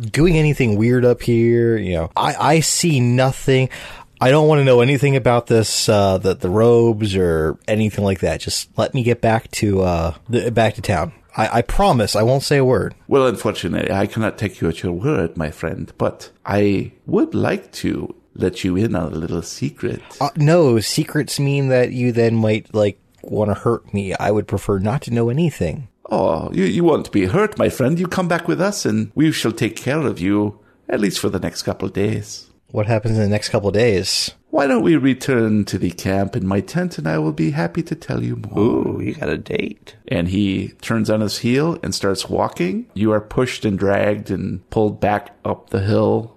[0.00, 1.76] doing anything weird up here.
[1.76, 3.68] You know, I, I see nothing.
[4.20, 8.20] I don't want to know anything about this, uh, the, the robes or anything like
[8.20, 8.40] that.
[8.40, 11.12] Just let me get back to, uh, the, back to town.
[11.36, 12.94] I, I promise I won't say a word.
[13.08, 17.72] Well, unfortunately, I cannot take you at your word, my friend, but I would like
[17.72, 20.02] to let you in on a little secret.
[20.20, 24.14] Uh, no, secrets mean that you then might, like, want to hurt me.
[24.14, 25.88] I would prefer not to know anything.
[26.10, 27.98] Oh, you, you won't be hurt, my friend.
[27.98, 31.30] You come back with us and we shall take care of you, at least for
[31.30, 32.50] the next couple of days.
[32.72, 34.32] What happens in the next couple of days?
[34.48, 37.82] Why don't we return to the camp in my tent and I will be happy
[37.82, 38.58] to tell you more.
[38.58, 39.96] Ooh, you got a date.
[40.08, 42.86] And he turns on his heel and starts walking.
[42.94, 46.36] You are pushed and dragged and pulled back up the hill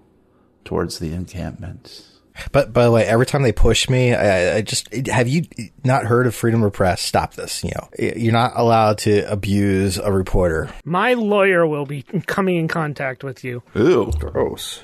[0.66, 2.06] towards the encampment.
[2.52, 5.44] But by the way, every time they push me, I, I just have you
[5.86, 7.02] not heard of freedom of press?
[7.02, 7.64] Stop this.
[7.64, 10.70] You know, you're not allowed to abuse a reporter.
[10.84, 13.64] My lawyer will be coming in contact with you.
[13.78, 14.12] Ooh.
[14.20, 14.82] Gross.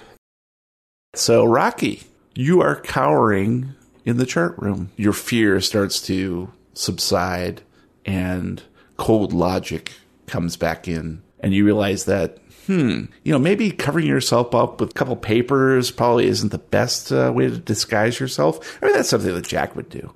[1.14, 2.04] So, Rocky,
[2.36, 4.92] you are cowering in the chart room.
[4.96, 7.62] Your fear starts to subside,
[8.06, 8.62] and
[8.96, 9.92] cold logic
[10.28, 11.22] comes back in.
[11.42, 15.92] And you realize that, hmm, you know, maybe covering yourself up with a couple papers
[15.92, 18.80] probably isn't the best uh, way to disguise yourself.
[18.82, 20.14] I mean, that's something that Jack would do.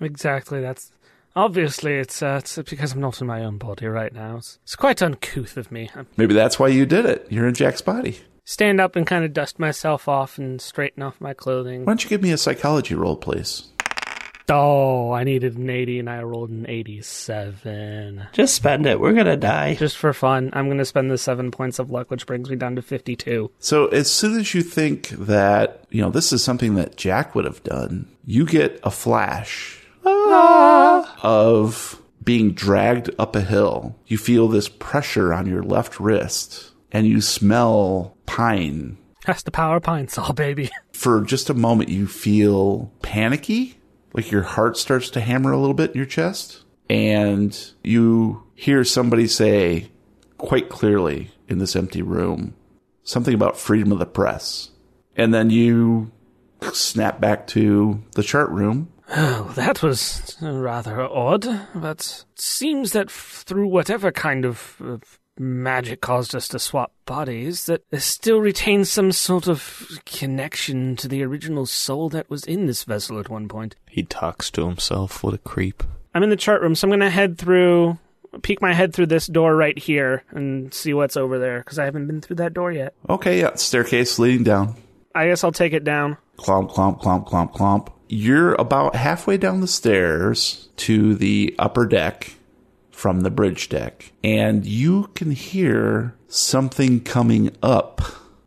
[0.00, 0.60] Exactly.
[0.62, 0.90] That's
[1.36, 4.38] obviously it's uh, it's because I'm not in my own body right now.
[4.38, 5.90] It's, it's quite uncouth of me.
[6.16, 7.26] Maybe that's why you did it.
[7.30, 8.20] You're in Jack's body.
[8.44, 11.80] Stand up and kind of dust myself off and straighten off my clothing.
[11.84, 13.68] Why don't you give me a psychology roll, please?
[14.50, 18.26] Oh, I needed an 80 and I rolled an 87.
[18.32, 19.00] Just spend it.
[19.00, 19.74] We're gonna die.
[19.74, 22.56] Just for fun, I'm going to spend the seven points of luck, which brings me
[22.56, 23.50] down to 52.
[23.58, 27.46] So as soon as you think that, you know, this is something that Jack would
[27.46, 31.18] have done, you get a flash ah.
[31.22, 33.96] of being dragged up a hill.
[34.06, 38.96] You feel this pressure on your left wrist and you smell pine.
[39.26, 40.70] That's the power of Pine-Sol, baby.
[40.92, 43.76] For just a moment, you feel panicky,
[44.14, 46.62] like your heart starts to hammer a little bit in your chest.
[46.88, 49.90] And you hear somebody say
[50.38, 52.54] quite clearly in this empty room
[53.02, 54.70] something about freedom of the press.
[55.16, 56.10] And then you
[56.72, 58.90] snap back to the chart room.
[59.10, 64.96] Oh, that was rather odd, but it seems that through whatever kind of uh,
[65.38, 71.08] magic caused us to swap bodies, that there still retains some sort of connection to
[71.08, 73.76] the original soul that was in this vessel at one point.
[73.88, 75.22] He talks to himself.
[75.22, 75.82] What a creep.
[76.14, 77.98] I'm in the chart room, so I'm going to head through,
[78.42, 81.84] peek my head through this door right here and see what's over there, because I
[81.84, 82.94] haven't been through that door yet.
[83.08, 84.76] Okay, yeah, staircase leading down.
[85.14, 86.16] I guess I'll take it down.
[86.38, 87.92] Clomp, clomp, clomp, clomp, clomp.
[88.08, 92.34] You're about halfway down the stairs to the upper deck
[92.94, 98.00] from the bridge deck, and you can hear something coming up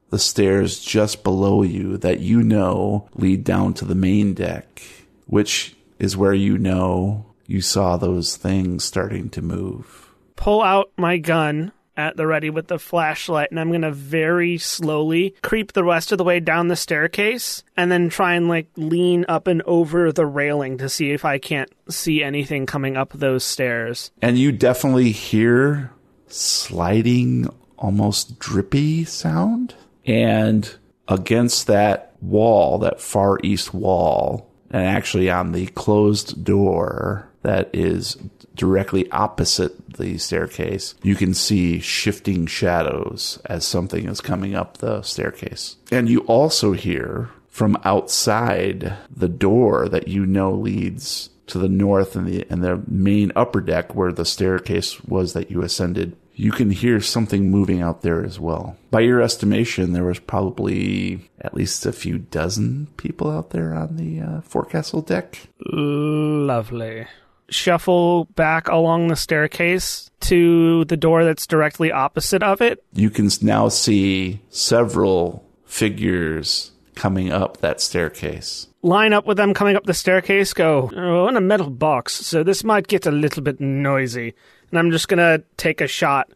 [0.09, 4.81] the stairs just below you that you know lead down to the main deck,
[5.25, 10.13] which is where you know you saw those things starting to move.
[10.35, 14.57] pull out my gun at the ready with the flashlight and I'm going to very
[14.57, 18.67] slowly creep the rest of the way down the staircase and then try and like
[18.77, 23.11] lean up and over the railing to see if I can't see anything coming up
[23.13, 24.11] those stairs.
[24.21, 25.91] And you definitely hear
[26.27, 29.75] sliding, almost drippy sound.
[30.05, 30.73] And
[31.07, 38.17] against that wall, that far east wall, and actually on the closed door, that is
[38.57, 45.01] directly opposite the staircase, you can see shifting shadows as something is coming up the
[45.03, 45.77] staircase.
[45.91, 52.15] And you also hear from outside the door that you know leads to the north
[52.15, 56.51] and the and the main upper deck where the staircase was that you ascended you
[56.51, 58.77] can hear something moving out there as well.
[58.91, 63.97] By your estimation, there was probably at least a few dozen people out there on
[63.97, 65.47] the uh, forecastle deck.
[65.65, 67.07] Lovely.
[67.49, 72.83] Shuffle back along the staircase to the door that's directly opposite of it.
[72.93, 78.67] You can now see several figures coming up that staircase.
[78.81, 82.43] Line up with them coming up the staircase, go, oh, in a metal box, so
[82.43, 84.33] this might get a little bit noisy.
[84.71, 86.29] And I'm just gonna take a shot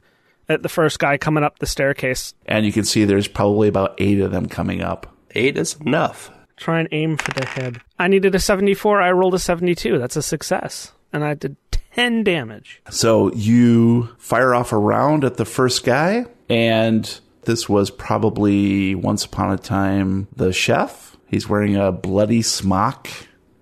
[0.47, 2.33] at the first guy coming up the staircase.
[2.45, 5.07] And you can see there's probably about eight of them coming up.
[5.33, 6.29] Eight is enough.
[6.57, 7.81] Try and aim for the head.
[7.97, 9.97] I needed a 74, I rolled a 72.
[9.97, 10.91] That's a success.
[11.13, 11.55] And I did
[11.93, 12.81] 10 damage.
[12.89, 19.25] So you fire off a round at the first guy, and this was probably once
[19.25, 21.17] upon a time the chef.
[21.27, 23.07] He's wearing a bloody smock.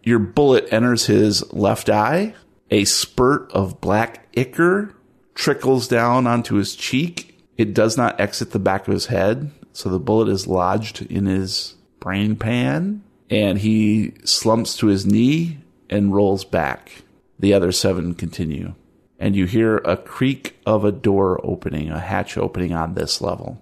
[0.04, 2.34] Your bullet enters his left eye.
[2.72, 4.94] A spurt of black ichor
[5.34, 7.40] trickles down onto his cheek.
[7.58, 11.26] It does not exit the back of his head, so the bullet is lodged in
[11.26, 15.58] his brain pan, and he slumps to his knee
[15.90, 17.04] and rolls back.
[17.40, 18.76] The other seven continue.
[19.18, 23.62] And you hear a creak of a door opening, a hatch opening on this level.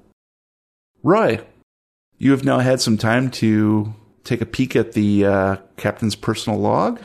[1.04, 1.40] Roy,
[2.18, 6.60] you have now had some time to take a peek at the uh, captain's personal
[6.60, 7.00] log.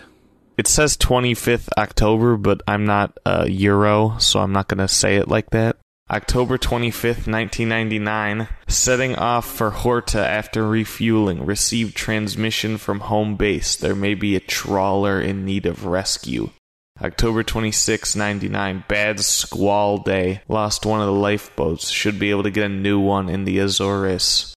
[0.58, 5.16] It says 25th October, but I'm not a Euro, so I'm not going to say
[5.16, 5.76] it like that.
[6.10, 8.48] October 25th, 1999.
[8.68, 11.46] Setting off for Horta after refueling.
[11.46, 13.76] Received transmission from home base.
[13.76, 16.50] There may be a trawler in need of rescue.
[17.02, 18.84] October 26, 99.
[18.86, 20.40] Bad squall day.
[20.48, 21.90] Lost one of the lifeboats.
[21.90, 24.54] Should be able to get a new one in the Azores.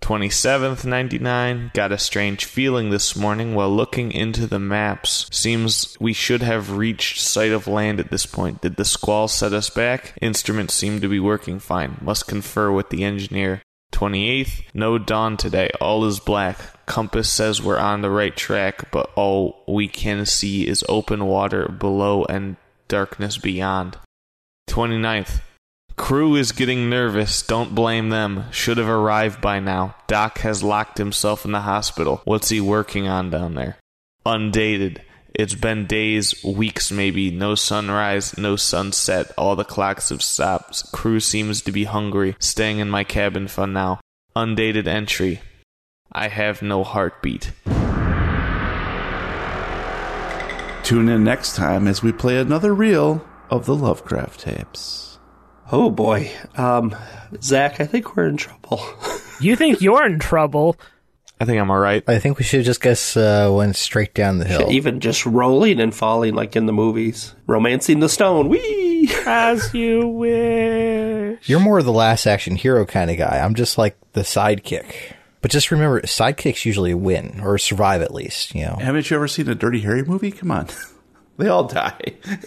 [0.00, 1.72] 27th, 99.
[1.74, 5.28] Got a strange feeling this morning while looking into the maps.
[5.32, 8.60] Seems we should have reached sight of land at this point.
[8.60, 10.14] Did the squall set us back?
[10.22, 11.98] Instruments seem to be working fine.
[12.00, 13.62] Must confer with the engineer.
[14.00, 15.68] 28th, no dawn today.
[15.78, 16.56] All is black.
[16.86, 21.68] Compass says we're on the right track, but all we can see is open water
[21.68, 22.56] below and
[22.88, 23.98] darkness beyond.
[24.70, 25.42] 29th,
[25.96, 27.42] Crew is getting nervous.
[27.42, 28.44] Don't blame them.
[28.50, 29.96] Should have arrived by now.
[30.06, 32.22] Doc has locked himself in the hospital.
[32.24, 33.76] What's he working on down there?
[34.24, 35.02] Undated.
[35.40, 37.30] It's been days, weeks maybe.
[37.30, 39.32] No sunrise, no sunset.
[39.38, 40.92] All the clocks have stopped.
[40.92, 42.36] Crew seems to be hungry.
[42.38, 44.00] Staying in my cabin for now.
[44.36, 45.40] Undated entry.
[46.12, 47.52] I have no heartbeat.
[50.84, 55.18] Tune in next time as we play another reel of the Lovecraft tapes.
[55.72, 56.30] Oh boy.
[56.56, 56.94] Um,
[57.40, 58.82] Zach, I think we're in trouble.
[59.40, 60.76] You think you're in trouble?
[61.40, 62.04] I think I'm alright.
[62.06, 64.70] I think we should just guess uh, went straight down the hill.
[64.70, 67.34] Even just rolling and falling like in the movies.
[67.46, 68.50] Romancing the stone.
[68.50, 69.10] Whee!
[69.24, 71.48] As you wish.
[71.48, 73.38] You're more of the last action hero kind of guy.
[73.42, 75.14] I'm just like the sidekick.
[75.40, 78.54] But just remember, sidekicks usually win or survive at least.
[78.54, 78.76] You know.
[78.78, 80.32] Haven't you ever seen a Dirty Harry movie?
[80.32, 80.68] Come on.
[81.38, 82.16] they all die.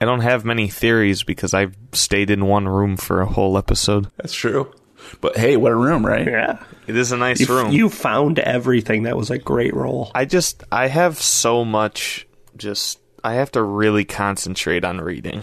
[0.00, 4.08] I don't have many theories because I've stayed in one room for a whole episode.
[4.16, 4.72] That's true.
[5.20, 6.26] But hey, what a room, right?
[6.26, 6.62] Yeah.
[6.86, 7.72] It is a nice You, room.
[7.72, 9.04] you found everything.
[9.04, 10.10] That was a great roll.
[10.14, 15.42] I just I have so much just I have to really concentrate on reading.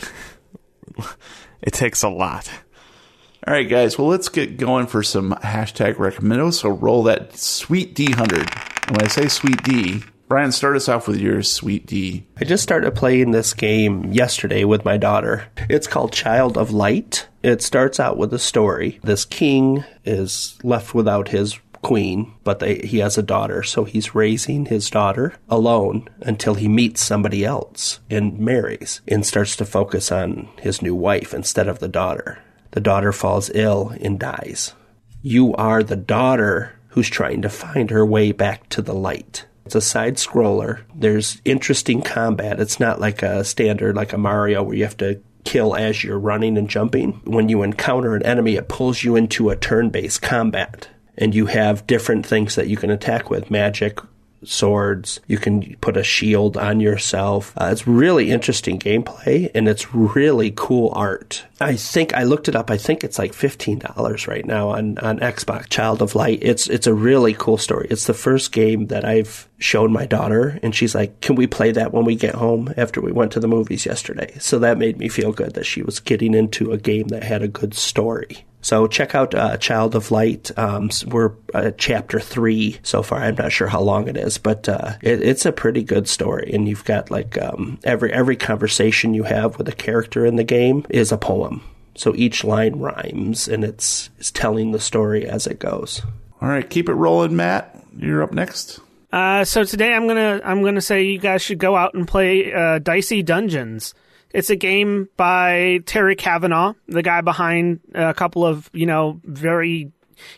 [1.61, 2.49] it takes a lot.
[3.45, 3.97] All right, guys.
[3.97, 6.55] Well, let's get going for some hashtag recommendos.
[6.55, 8.87] So roll that sweet D100.
[8.87, 12.25] And when I say sweet D, Brian, start us off with your sweet D.
[12.35, 15.47] I just started playing this game yesterday with my daughter.
[15.69, 17.29] It's called Child of Light.
[17.43, 18.99] It starts out with a story.
[19.03, 24.15] This king is left without his queen, but they, he has a daughter, so he's
[24.15, 30.11] raising his daughter alone until he meets somebody else and marries and starts to focus
[30.11, 32.39] on his new wife instead of the daughter.
[32.71, 34.73] The daughter falls ill and dies.
[35.21, 39.45] You are the daughter who's trying to find her way back to the light.
[39.67, 40.79] It's a side scroller.
[40.95, 42.61] There's interesting combat.
[42.61, 46.17] It's not like a standard, like a Mario, where you have to kill as you're
[46.17, 47.19] running and jumping.
[47.25, 50.87] When you encounter an enemy, it pulls you into a turn based combat.
[51.17, 53.99] And you have different things that you can attack with magic,
[54.43, 55.19] swords.
[55.27, 57.53] You can put a shield on yourself.
[57.57, 61.45] Uh, it's really interesting gameplay and it's really cool art.
[61.59, 62.69] I think I looked it up.
[62.69, 65.69] I think it's like fifteen dollars right now on, on Xbox.
[65.69, 66.39] Child of Light.
[66.41, 67.87] It's it's a really cool story.
[67.89, 71.71] It's the first game that I've shown my daughter, and she's like, "Can we play
[71.71, 74.97] that when we get home?" After we went to the movies yesterday, so that made
[74.97, 78.45] me feel good that she was getting into a game that had a good story.
[78.67, 80.51] So check out uh, Child of Light.
[80.59, 83.19] Um, we're uh, chapter three so far.
[83.19, 86.51] I'm not sure how long it is, but uh, it, it's a pretty good story.
[86.53, 90.43] And you've got like um, every every conversation you have with a character in the
[90.43, 91.63] game is a poem.
[91.95, 96.01] So each line rhymes, and it's it's telling the story as it goes.
[96.41, 97.73] All right, keep it rolling, Matt.
[97.97, 98.81] You're up next.
[99.13, 102.51] Uh, so today I'm gonna I'm gonna say you guys should go out and play
[102.51, 103.93] uh, Dicey Dungeons.
[104.33, 109.91] It's a game by Terry Cavanagh, the guy behind a couple of, you know, very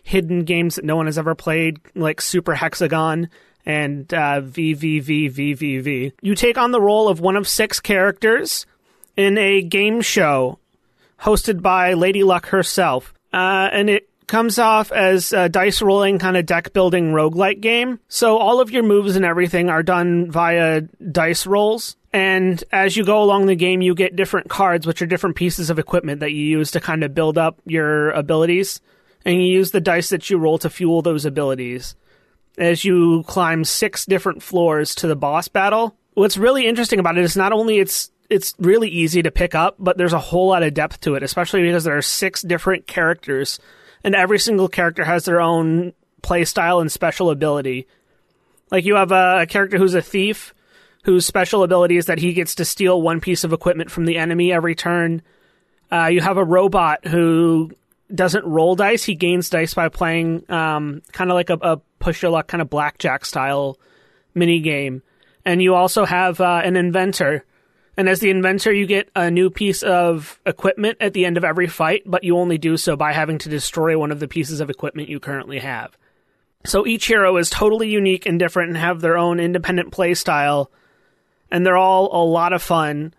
[0.03, 3.29] hidden games that no one has ever played, like Super Hexagon
[3.65, 6.13] and uh, VVVVVV.
[6.21, 8.65] You take on the role of one of six characters
[9.15, 10.59] in a game show
[11.21, 13.13] hosted by Lady Luck herself.
[13.33, 17.99] Uh, and it comes off as a dice rolling kind of deck building roguelike game.
[18.07, 20.81] So all of your moves and everything are done via
[21.11, 21.95] dice rolls.
[22.11, 25.69] And as you go along the game, you get different cards, which are different pieces
[25.69, 28.81] of equipment that you use to kind of build up your abilities.
[29.25, 31.95] And you use the dice that you roll to fuel those abilities.
[32.57, 37.23] As you climb six different floors to the boss battle, what's really interesting about it
[37.23, 40.61] is not only it's it's really easy to pick up, but there's a whole lot
[40.61, 43.59] of depth to it, especially because there are six different characters,
[44.03, 47.87] and every single character has their own play style and special ability.
[48.71, 50.53] Like you have a, a character who's a thief,
[51.03, 54.17] whose special ability is that he gets to steal one piece of equipment from the
[54.17, 55.21] enemy every turn.
[55.91, 57.71] Uh, you have a robot who
[58.13, 62.21] doesn't roll dice; he gains dice by playing um, kind of like a, a push
[62.21, 63.77] your luck kind of blackjack style
[64.33, 65.03] mini game.
[65.45, 67.45] And you also have uh, an inventor.
[67.97, 71.43] And as the inventor, you get a new piece of equipment at the end of
[71.43, 74.61] every fight, but you only do so by having to destroy one of the pieces
[74.61, 75.97] of equipment you currently have.
[76.65, 80.71] So each hero is totally unique and different and have their own independent play style
[81.51, 83.13] and they're all a lot of fun.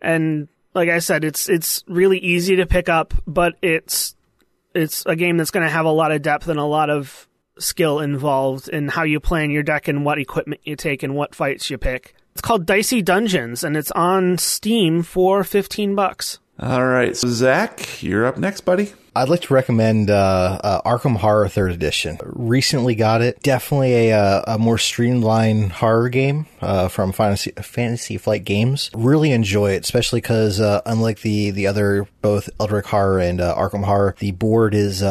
[0.00, 4.14] And like I said, it's it's really easy to pick up, but it's
[4.74, 7.28] it's a game that's going to have a lot of depth and a lot of
[7.58, 11.34] skill involved in how you plan your deck and what equipment you take and what
[11.34, 12.14] fights you pick.
[12.32, 16.38] It's called Dicey Dungeons, and it's on Steam for fifteen bucks.
[16.58, 18.92] All right, so Zach, you're up next, buddy.
[19.14, 22.18] I'd like to recommend uh, uh, Arkham Horror Third Edition.
[22.22, 23.42] Recently got it.
[23.42, 28.90] Definitely a, uh, a more streamlined horror game uh, from Fantasy, Fantasy Flight Games.
[28.94, 33.54] Really enjoy it, especially because uh, unlike the the other both Eldritch Horror and uh,
[33.56, 35.02] Arkham Horror, the board is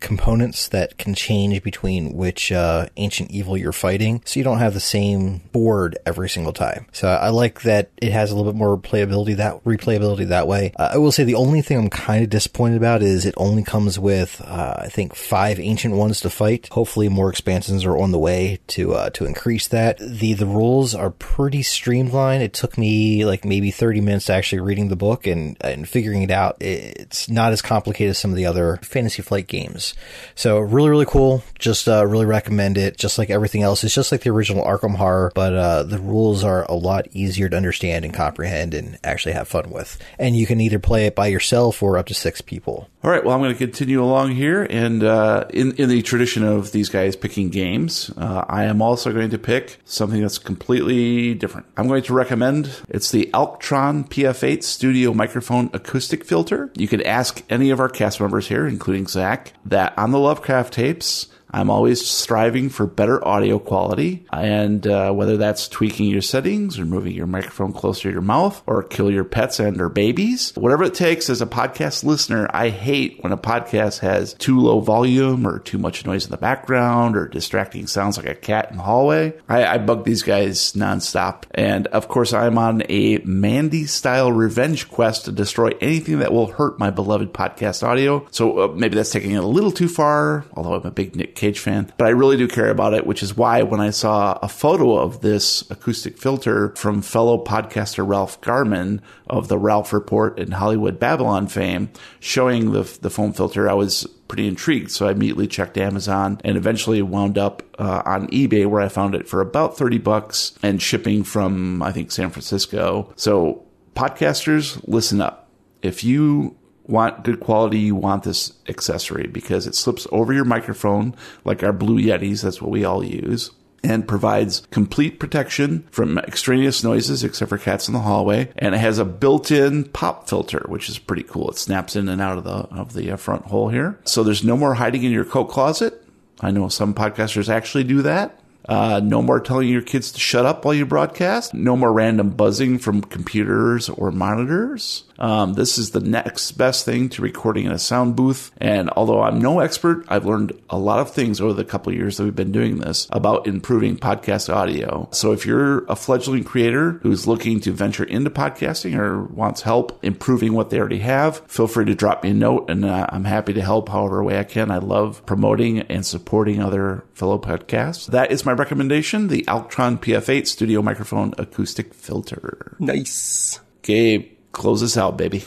[0.00, 4.80] components that can change between which ancient evil you're fighting, so you don't have the
[4.80, 6.86] same board every single time.
[6.92, 10.72] So I like that it has a little bit more playability that replayability that way.
[10.76, 13.98] I will say the only thing I'm kind of disappointed about is it only comes
[13.98, 16.68] with, uh, I think, five ancient ones to fight.
[16.72, 19.98] Hopefully, more expansions are on the way to uh, to increase that.
[19.98, 22.42] the The rules are pretty streamlined.
[22.42, 26.22] It took me like maybe thirty minutes to actually reading the book and and figuring
[26.22, 26.57] it out.
[26.60, 29.94] It's not as complicated as some of the other Fantasy Flight games.
[30.34, 31.42] So really, really cool.
[31.58, 32.96] Just uh, really recommend it.
[32.96, 36.44] Just like everything else, it's just like the original Arkham Horror, but uh, the rules
[36.44, 39.98] are a lot easier to understand and comprehend and actually have fun with.
[40.18, 42.88] And you can either play it by yourself or up to six people.
[43.04, 43.24] All right.
[43.24, 46.88] Well, I'm going to continue along here, and uh, in in the tradition of these
[46.88, 51.68] guys picking games, uh, I am also going to pick something that's completely different.
[51.76, 56.47] I'm going to recommend it's the Alctron PF8 Studio Microphone Acoustic Filter.
[56.74, 60.72] You can ask any of our cast members here, including Zach, that on the Lovecraft
[60.72, 66.78] tapes I'm always striving for better audio quality, and uh, whether that's tweaking your settings
[66.78, 70.52] or moving your microphone closer to your mouth or kill your pets and or babies,
[70.56, 74.80] whatever it takes as a podcast listener, I hate when a podcast has too low
[74.80, 78.76] volume or too much noise in the background or distracting sounds like a cat in
[78.76, 79.34] the hallway.
[79.48, 81.44] I, I bug these guys nonstop.
[81.52, 86.48] And of course, I'm on a Mandy style revenge quest to destroy anything that will
[86.48, 88.26] hurt my beloved podcast audio.
[88.30, 91.34] So uh, maybe that's taking it a little too far, although I'm a big Nick
[91.38, 94.38] Cage fan, but I really do care about it, which is why when I saw
[94.42, 100.38] a photo of this acoustic filter from fellow podcaster Ralph Garman of the Ralph Report
[100.38, 104.90] and Hollywood Babylon fame showing the, the foam filter, I was pretty intrigued.
[104.90, 109.14] So I immediately checked Amazon and eventually wound up uh, on eBay where I found
[109.14, 113.12] it for about 30 bucks and shipping from, I think, San Francisco.
[113.16, 113.64] So
[113.94, 115.48] podcasters, listen up.
[115.80, 116.57] If you
[116.88, 121.14] want good quality, you want this accessory because it slips over your microphone
[121.44, 122.42] like our Blue Yetis.
[122.42, 123.50] That's what we all use.
[123.84, 128.78] and provides complete protection from extraneous noises except for cats in the hallway and it
[128.78, 132.42] has a built-in pop filter which is pretty cool it snaps in and out of
[132.42, 135.44] the of the uh, front hole here so there's no more hiding in your coat
[135.44, 136.04] closet
[136.40, 140.44] i know some podcasters actually do that uh, no more telling your kids to shut
[140.46, 141.54] up while you broadcast.
[141.54, 145.04] No more random buzzing from computers or monitors.
[145.18, 148.52] Um, this is the next best thing to recording in a sound booth.
[148.58, 152.16] And although I'm no expert, I've learned a lot of things over the couple years
[152.16, 155.08] that we've been doing this about improving podcast audio.
[155.10, 159.98] So if you're a fledgling creator who's looking to venture into podcasting or wants help
[160.04, 163.24] improving what they already have, feel free to drop me a note and uh, I'm
[163.24, 164.70] happy to help however way I can.
[164.70, 168.06] I love promoting and supporting other fellow podcasts.
[168.06, 172.76] That is my recommendation, the Alctron PF8 studio microphone acoustic filter.
[172.78, 173.60] Nice.
[173.82, 175.44] Gabe, close us out, baby.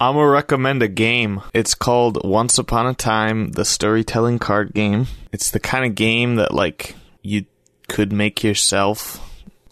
[0.00, 1.42] I'm gonna recommend a game.
[1.54, 5.06] It's called Once Upon a Time, the storytelling card game.
[5.32, 7.46] It's the kind of game that like you
[7.88, 9.20] could make yourself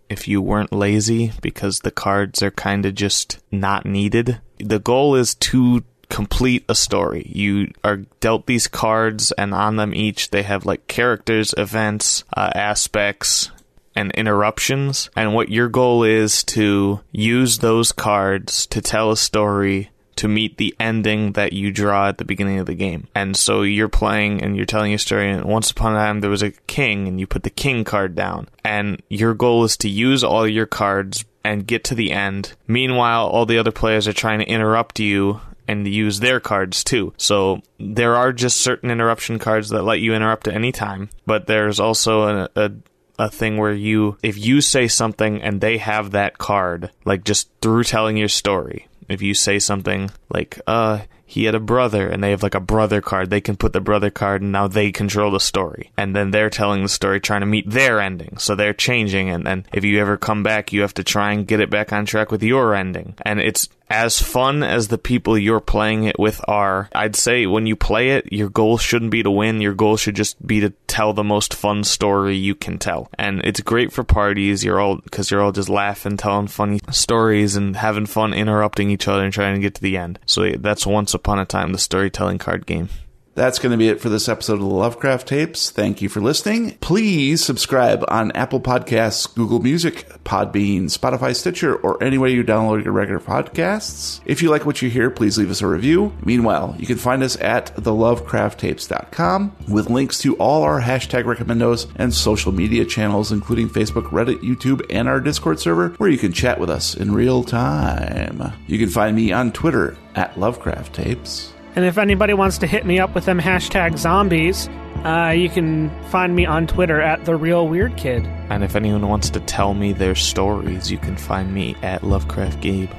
[0.08, 4.40] if you weren't lazy because the cards are kind of just not needed.
[4.58, 7.24] The goal is to complete a story.
[7.32, 12.50] You are dealt these cards and on them each they have like characters, events, uh,
[12.54, 13.50] aspects,
[13.94, 15.08] and interruptions.
[15.16, 20.58] And what your goal is to use those cards to tell a story to meet
[20.58, 23.08] the ending that you draw at the beginning of the game.
[23.14, 26.28] And so you're playing and you're telling a story and once upon a time there
[26.28, 28.48] was a king and you put the king card down.
[28.62, 32.52] And your goal is to use all your cards and get to the end.
[32.66, 35.40] Meanwhile, all the other players are trying to interrupt you
[35.70, 37.14] and use their cards too.
[37.16, 41.46] So there are just certain interruption cards that let you interrupt at any time, but
[41.46, 42.72] there's also a, a
[43.18, 47.50] a thing where you if you say something and they have that card like just
[47.60, 51.00] through telling your story if you say something like uh
[51.30, 53.80] he had a brother and they have like a brother card they can put the
[53.80, 55.92] brother card and now they control the story.
[55.96, 58.36] And then they're telling the story trying to meet their ending.
[58.38, 61.46] So they're changing and then if you ever come back you have to try and
[61.46, 63.14] get it back on track with your ending.
[63.22, 67.66] And it's as fun as the people you're playing it with are, I'd say when
[67.66, 69.60] you play it, your goal shouldn't be to win.
[69.60, 73.10] Your goal should just be to tell the most fun story you can tell.
[73.18, 74.64] And it's great for parties.
[74.64, 79.08] You're all, cause you're all just laughing, telling funny stories and having fun interrupting each
[79.08, 80.20] other and trying to get to the end.
[80.24, 82.88] So that's Once Upon a Time, the storytelling card game.
[83.34, 85.70] That's going to be it for this episode of the Lovecraft Tapes.
[85.70, 86.76] Thank you for listening.
[86.80, 92.92] Please subscribe on Apple Podcasts, Google Music, Podbean, Spotify, Stitcher, or anywhere you download your
[92.92, 94.20] regular podcasts.
[94.26, 96.12] If you like what you hear, please leave us a review.
[96.24, 102.12] Meanwhile, you can find us at thelovecrafttapes.com with links to all our hashtag recommendos and
[102.12, 106.58] social media channels, including Facebook, Reddit, YouTube, and our Discord server, where you can chat
[106.58, 108.52] with us in real time.
[108.66, 111.52] You can find me on Twitter at Lovecraft Tapes.
[111.76, 114.68] And if anybody wants to hit me up with them hashtag zombies,
[115.04, 118.26] uh, you can find me on Twitter at the real weird kid.
[118.50, 122.60] And if anyone wants to tell me their stories, you can find me at Lovecraft
[122.60, 122.90] Gabe.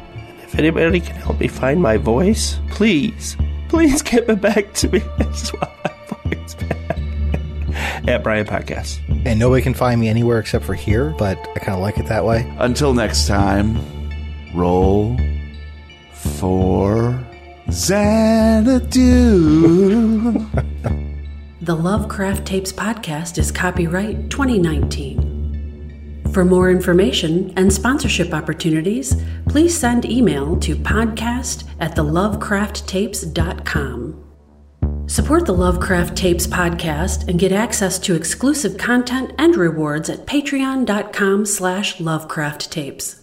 [0.42, 3.38] If anybody can help me find my voice, please,
[3.70, 5.02] please get me back to me.
[5.20, 8.08] I just want my voice back.
[8.08, 9.00] At Brian Podcast.
[9.26, 12.08] And nobody can find me anywhere except for here, but I kind of like it
[12.08, 12.52] that way.
[12.58, 13.78] Until next time,
[14.56, 15.18] roll
[16.14, 17.24] for
[17.72, 18.92] Xanadu.
[21.62, 26.32] The Lovecraft Tapes podcast is copyright 2019.
[26.34, 29.16] For more information and sponsorship opportunities,
[29.48, 34.24] please send email to podcast at thelovecrafttapes.com.
[35.08, 41.46] Support the Lovecraft Tapes podcast and get access to exclusive content and rewards at patreon.com
[41.46, 43.21] slash lovecrafttapes.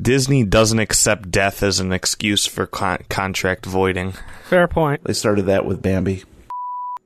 [0.00, 4.14] Disney doesn't accept death as an excuse for con- contract voiding.
[4.48, 5.04] Fair point.
[5.04, 6.24] They started that with Bambi.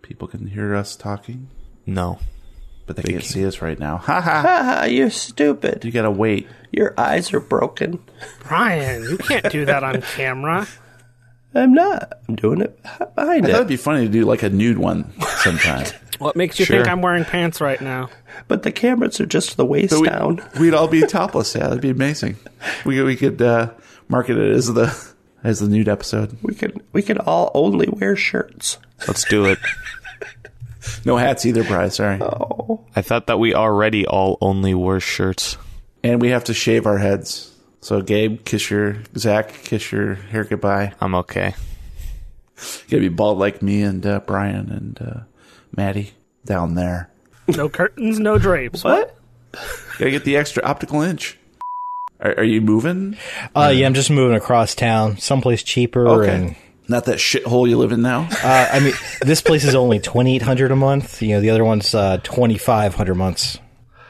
[0.02, 1.48] People can hear us talking,
[1.84, 2.18] No.
[2.86, 3.98] but they, can't see us right now.
[3.98, 4.40] Ha ha!
[4.42, 5.84] Haha, you're stupid.
[5.84, 6.48] You gotta wait.
[6.72, 7.98] Your eyes are broken.
[8.46, 10.66] Brian, you can't do that on camera.
[11.54, 12.20] I'm not.
[12.28, 12.82] I'm doing it
[13.14, 13.54] behind I thought it.
[13.56, 15.12] it'd be funny to do like a nude one
[15.42, 15.86] sometime.
[16.18, 16.76] What makes you Sure.
[16.76, 18.10] think I'm wearing pants right now?
[18.48, 20.42] But the cameras are just the waist So we, down.
[20.58, 21.54] we'd all be topless.
[21.54, 22.36] Yeah, that'd be amazing.
[22.84, 23.70] We could, we could uh,
[24.08, 24.94] market it as the
[25.44, 26.36] as the nude episode.
[26.42, 28.78] We could we could all only wear shirts.
[29.06, 29.58] Let's do it.
[31.04, 31.88] No hats either, Bry.
[31.88, 32.18] Sorry.
[32.20, 35.56] Oh, I thought that we already all only wore shirts.
[36.02, 37.54] And we have to shave our heads.
[37.80, 40.94] So Gabe, kiss your Zach, kiss your hair goodbye.
[41.00, 41.54] I'm okay.
[42.56, 45.20] You gotta be bald like me and uh, Brian and uh,
[45.76, 46.12] Maddie
[46.44, 47.10] down there.
[47.48, 48.84] No curtains, no drapes.
[48.84, 49.16] what?
[49.98, 51.38] Gotta get the extra optical inch.
[52.20, 53.16] Are, are you moving?
[53.54, 56.34] Uh, yeah, I'm just moving across town, someplace cheaper, Okay.
[56.34, 56.56] and
[56.88, 58.28] Not that shithole you live in now.
[58.42, 61.22] Uh, I mean, this place is only twenty eight hundred a month.
[61.22, 63.58] You know, the other one's uh, twenty five hundred months.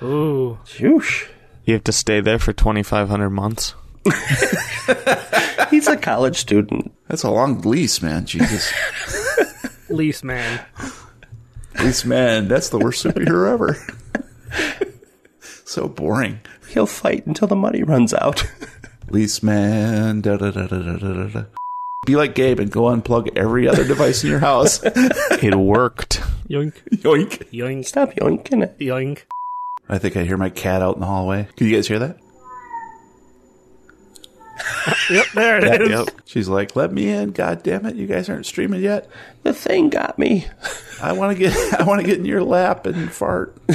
[0.02, 0.59] Ooh.
[0.64, 1.26] Shoosh.
[1.64, 3.74] You have to stay there for 2,500 months.
[5.70, 6.92] He's a college student.
[7.09, 8.24] That's a long lease, man.
[8.24, 8.72] Jesus.
[9.90, 10.64] Lease man.
[11.81, 12.49] Lease, man.
[12.49, 13.77] That's the worst superhero ever.
[15.64, 16.41] so boring.
[16.69, 18.45] He'll fight until the money runs out.
[19.11, 20.21] Lease man.
[20.21, 21.45] Da, da, da, da, da, da, da.
[22.07, 24.81] Be like Gabe and go unplug every other device in your house.
[25.41, 26.21] It worked.
[26.49, 26.75] Yoink.
[26.91, 27.51] Yoink.
[27.53, 27.85] Yoink.
[27.87, 28.79] Stop yoinking it.
[28.79, 29.23] Yoink.
[29.89, 31.49] I think I hear my cat out in the hallway.
[31.57, 32.19] Can you guys hear that?
[35.11, 35.88] Yep, there it is.
[35.88, 36.09] Yep.
[36.26, 37.30] She's like, "Let me in!
[37.30, 37.96] God damn it!
[37.96, 39.09] You guys aren't streaming yet.
[39.42, 40.46] The thing got me.
[41.00, 43.56] I want to get, I want to get in your lap and fart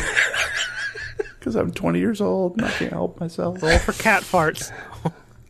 [1.39, 3.63] because I'm 20 years old and I can't help myself.
[3.63, 4.71] Roll for cat farts.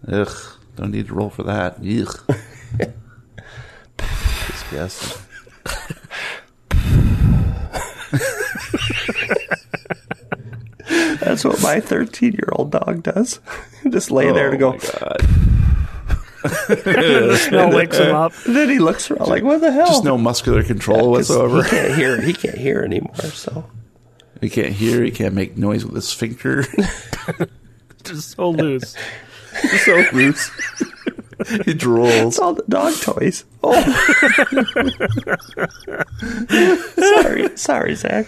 [0.07, 0.31] Ugh,
[0.77, 1.79] don't need to roll for that.
[1.79, 2.37] Ugh.
[4.47, 5.21] Disgusting.
[11.33, 13.39] That's what my 13 year old dog does.
[13.89, 14.71] Just lay there to Oh go.
[14.71, 15.19] my God.
[16.43, 18.33] the smell wakes him up.
[18.45, 19.87] Then he looks around like, what the hell?
[19.87, 21.63] Just no muscular control 'Cause whatsoever.
[21.63, 22.21] He can't hear.
[22.21, 23.15] He can't hear anymore.
[23.15, 23.65] So
[24.41, 25.03] He can't hear.
[25.03, 26.65] He can't make noise with his sphincter.
[28.03, 28.93] Just so loose.
[29.61, 30.49] He's so loose.
[31.65, 32.27] he drools.
[32.27, 33.45] it's all the dog toys.
[33.63, 33.73] Oh,
[36.97, 38.27] sorry, sorry, Zach.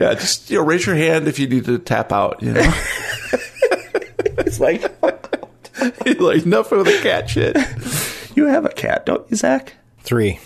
[0.00, 2.42] Yeah, just you know, raise your hand if you need to tap out.
[2.42, 2.60] You know,
[4.38, 4.82] It's like
[6.20, 7.56] like enough of the cat shit.
[8.36, 9.74] you have a cat, don't you, Zach?
[10.00, 10.38] Three.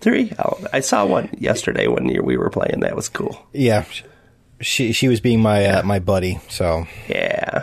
[0.00, 0.32] Three.
[0.38, 2.80] Oh, I saw one yesterday when we were playing.
[2.80, 3.46] That was cool.
[3.52, 3.84] Yeah,
[4.60, 6.40] she she was being my uh, my buddy.
[6.48, 7.62] So Yeah,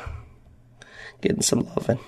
[1.22, 2.00] getting some loving.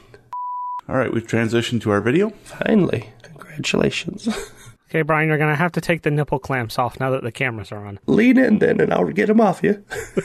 [0.88, 2.30] All right, we've transitioned to our video.
[2.44, 4.28] Finally, congratulations.
[4.96, 7.70] Okay, Brian, you're gonna have to take the nipple clamps off now that the cameras
[7.74, 8.00] are on.
[8.06, 9.84] Lean in then, and I'll get him off you.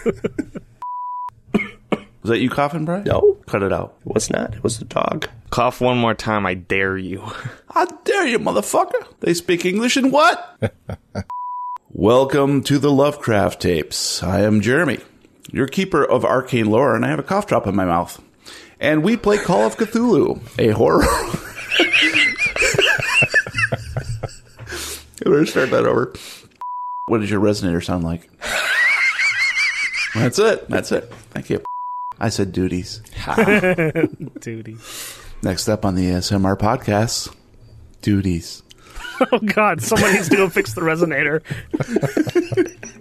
[1.52, 3.02] Was that you coughing, Brian?
[3.02, 3.96] No, Cut it out.
[4.06, 4.54] it was not.
[4.54, 5.26] It was the dog.
[5.50, 7.24] Cough one more time, I dare you.
[7.70, 9.06] I dare you, motherfucker?
[9.18, 10.62] They speak English and what?
[11.90, 14.22] Welcome to the Lovecraft tapes.
[14.22, 15.00] I am Jeremy,
[15.50, 18.22] your keeper of arcane lore, and I have a cough drop in my mouth.
[18.78, 21.02] And we play Call of Cthulhu, a horror.
[25.24, 26.12] We're start that over.
[27.06, 28.30] What does your resonator sound like?
[30.14, 30.68] That's it.
[30.68, 31.12] That's it.
[31.30, 31.62] Thank you.
[32.18, 33.00] I said duties.
[34.40, 34.76] Duty.
[35.42, 37.34] Next up on the ASMR podcast,
[38.02, 38.62] duties.
[39.32, 41.42] Oh God, someone needs to go fix the resonator.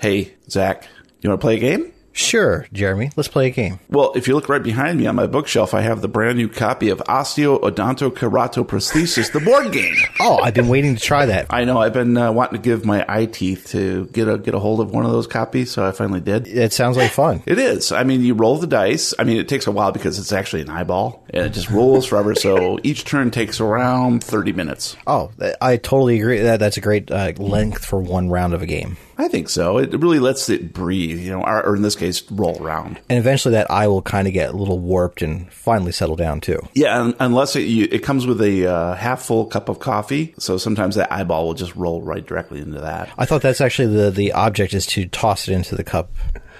[0.00, 0.86] Hey, Zach,
[1.20, 1.92] you want to play a game?
[2.12, 3.78] Sure, Jeremy, let's play a game.
[3.88, 6.48] Well, if you look right behind me on my bookshelf, I have the brand new
[6.48, 9.94] copy of Osteoodontokeratoprosthesis, the board game.
[10.22, 11.46] Oh, I've been waiting to try that.
[11.48, 14.52] I know I've been uh, wanting to give my eye teeth to get a get
[14.54, 16.46] a hold of one of those copies, so I finally did.
[16.46, 17.42] It sounds like fun.
[17.46, 17.90] It is.
[17.90, 19.14] I mean, you roll the dice.
[19.18, 22.04] I mean, it takes a while because it's actually an eyeball, and it just rolls
[22.06, 22.34] forever.
[22.34, 24.94] so each turn takes around thirty minutes.
[25.06, 25.30] Oh,
[25.60, 26.40] I totally agree.
[26.40, 28.98] That that's a great uh, length for one round of a game.
[29.20, 29.76] I think so.
[29.76, 32.98] It really lets it breathe, you know, or, or in this case, roll around.
[33.10, 36.40] And eventually, that eye will kind of get a little warped and finally settle down
[36.40, 36.66] too.
[36.72, 40.34] Yeah, un- unless it, you, it comes with a uh, half full cup of coffee,
[40.38, 43.10] so sometimes that eyeball will just roll right directly into that.
[43.18, 46.10] I thought that's actually the the object is to toss it into the cup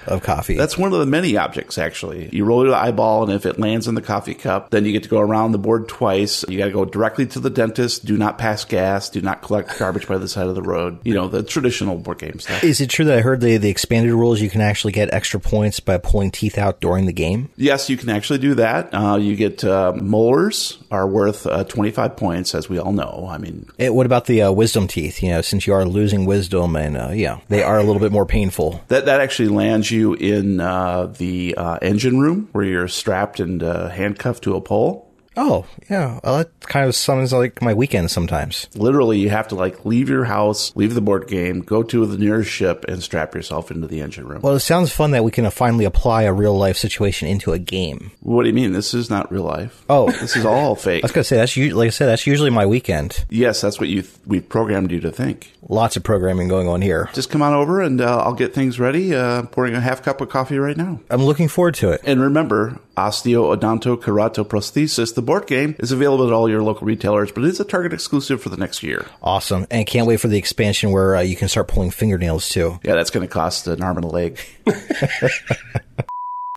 [0.07, 0.57] of coffee.
[0.57, 2.29] That's one of the many objects, actually.
[2.33, 5.03] You roll your eyeball, and if it lands in the coffee cup, then you get
[5.05, 6.45] to go around the board twice.
[6.49, 8.05] You got to go directly to the dentist.
[8.05, 9.11] Do not pass gas.
[9.11, 10.99] Do not collect garbage by the side of the road.
[11.05, 12.63] You know, the traditional board game stuff.
[12.65, 15.41] Is it true that I heard the the expanded rules you can actually get extra
[15.41, 17.51] points by pulling teeth out during the game?
[17.57, 18.91] Yes, you can actually do that.
[18.93, 23.29] Uh, you get uh, molars are worth uh, 25 points, as we all know.
[23.31, 25.23] I mean, Eh, what about the uh, wisdom teeth?
[25.23, 28.13] You know, since you are losing wisdom, and uh, yeah, they are a little bit
[28.13, 28.83] more painful.
[28.89, 33.63] That that actually lands you in uh, the uh, engine room where you're strapped and
[33.63, 35.10] uh, handcuffed to a pole.
[35.43, 38.69] Oh, yeah, well, that kind of sounds like my weekend sometimes.
[38.75, 42.19] Literally, you have to like leave your house, leave the board game, go to the
[42.19, 44.43] nearest ship, and strap yourself into the engine room.
[44.43, 47.59] Well, it sounds fun that we can finally apply a real life situation into a
[47.59, 48.11] game.
[48.21, 48.73] What do you mean?
[48.73, 49.83] This is not real life.
[49.89, 50.11] Oh.
[50.11, 51.03] this is all fake.
[51.03, 53.25] I was gonna say that's u- like I said, that's usually my weekend.
[53.31, 55.53] yes, that's what you th- we've programmed you to think.
[55.69, 57.09] Lots of programming going on here.
[57.15, 59.15] Just come on over, and uh, I'll get things ready.
[59.15, 61.01] Uh, pouring a half cup of coffee right now.
[61.09, 62.03] I'm looking forward to it.
[62.05, 67.47] And remember, Osteoodontokeratoprosthesis, the board game, is available at all your local retailers, but it
[67.47, 69.07] is a Target exclusive for the next year.
[69.23, 72.81] Awesome, and can't wait for the expansion where uh, you can start pulling fingernails too.
[72.83, 74.41] Yeah, that's going to cost an arm and a leg.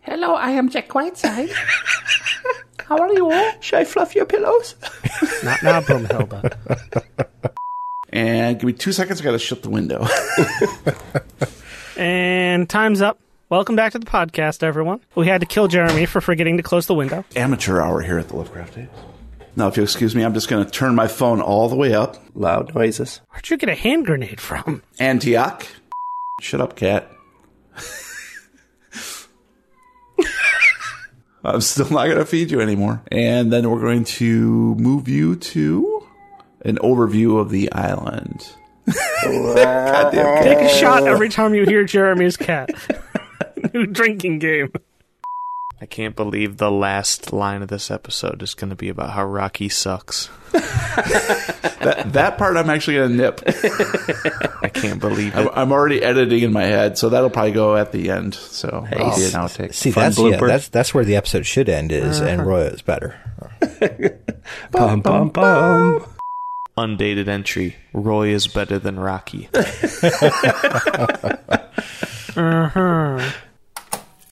[0.02, 1.50] Hello, I am Jack Whiteside.
[2.80, 3.30] How are you?
[3.30, 3.52] All?
[3.60, 4.74] Should I fluff your pillows?
[5.44, 7.22] Not now, Broomhilda.
[8.08, 9.20] And give me two seconds.
[9.20, 10.04] I got to shut the window.
[11.96, 13.20] and time's up.
[13.50, 15.00] Welcome back to the podcast, everyone.
[15.14, 17.24] We had to kill Jeremy for forgetting to close the window.
[17.36, 18.98] Amateur hour here at the Lovecraft Tapes.
[19.54, 21.94] Now, if you'll excuse me, I'm just going to turn my phone all the way
[21.94, 22.16] up.
[22.34, 23.20] Loud noises.
[23.30, 24.82] Where'd you get a hand grenade from?
[24.98, 25.66] Antioch.
[26.40, 27.10] Shut up, cat.
[31.44, 33.02] I'm still not going to feed you anymore.
[33.12, 36.08] And then we're going to move you to
[36.62, 38.48] an overview of the island.
[39.22, 40.42] Goddamn cat.
[40.42, 42.70] Take a shot every time you hear Jeremy's cat.
[43.74, 44.72] New drinking game.
[45.80, 49.26] I can't believe the last line of this episode is going to be about how
[49.26, 50.30] Rocky sucks.
[51.84, 53.42] That, that part I'm actually going to nip.
[54.62, 55.52] I can't believe I'm, it.
[55.54, 58.32] I'm already editing in my head, so that'll probably go at the end.
[58.32, 59.74] So it'll be an outtake.
[59.74, 62.80] See, Fun that's yeah, that's that's where the episode should end is, and Roy is
[62.80, 63.20] better.
[64.70, 66.06] Bum, bum, bum.
[66.78, 67.76] Undated entry.
[67.92, 69.50] Roy is better than Rocky.
[72.36, 73.30] Uh-huh.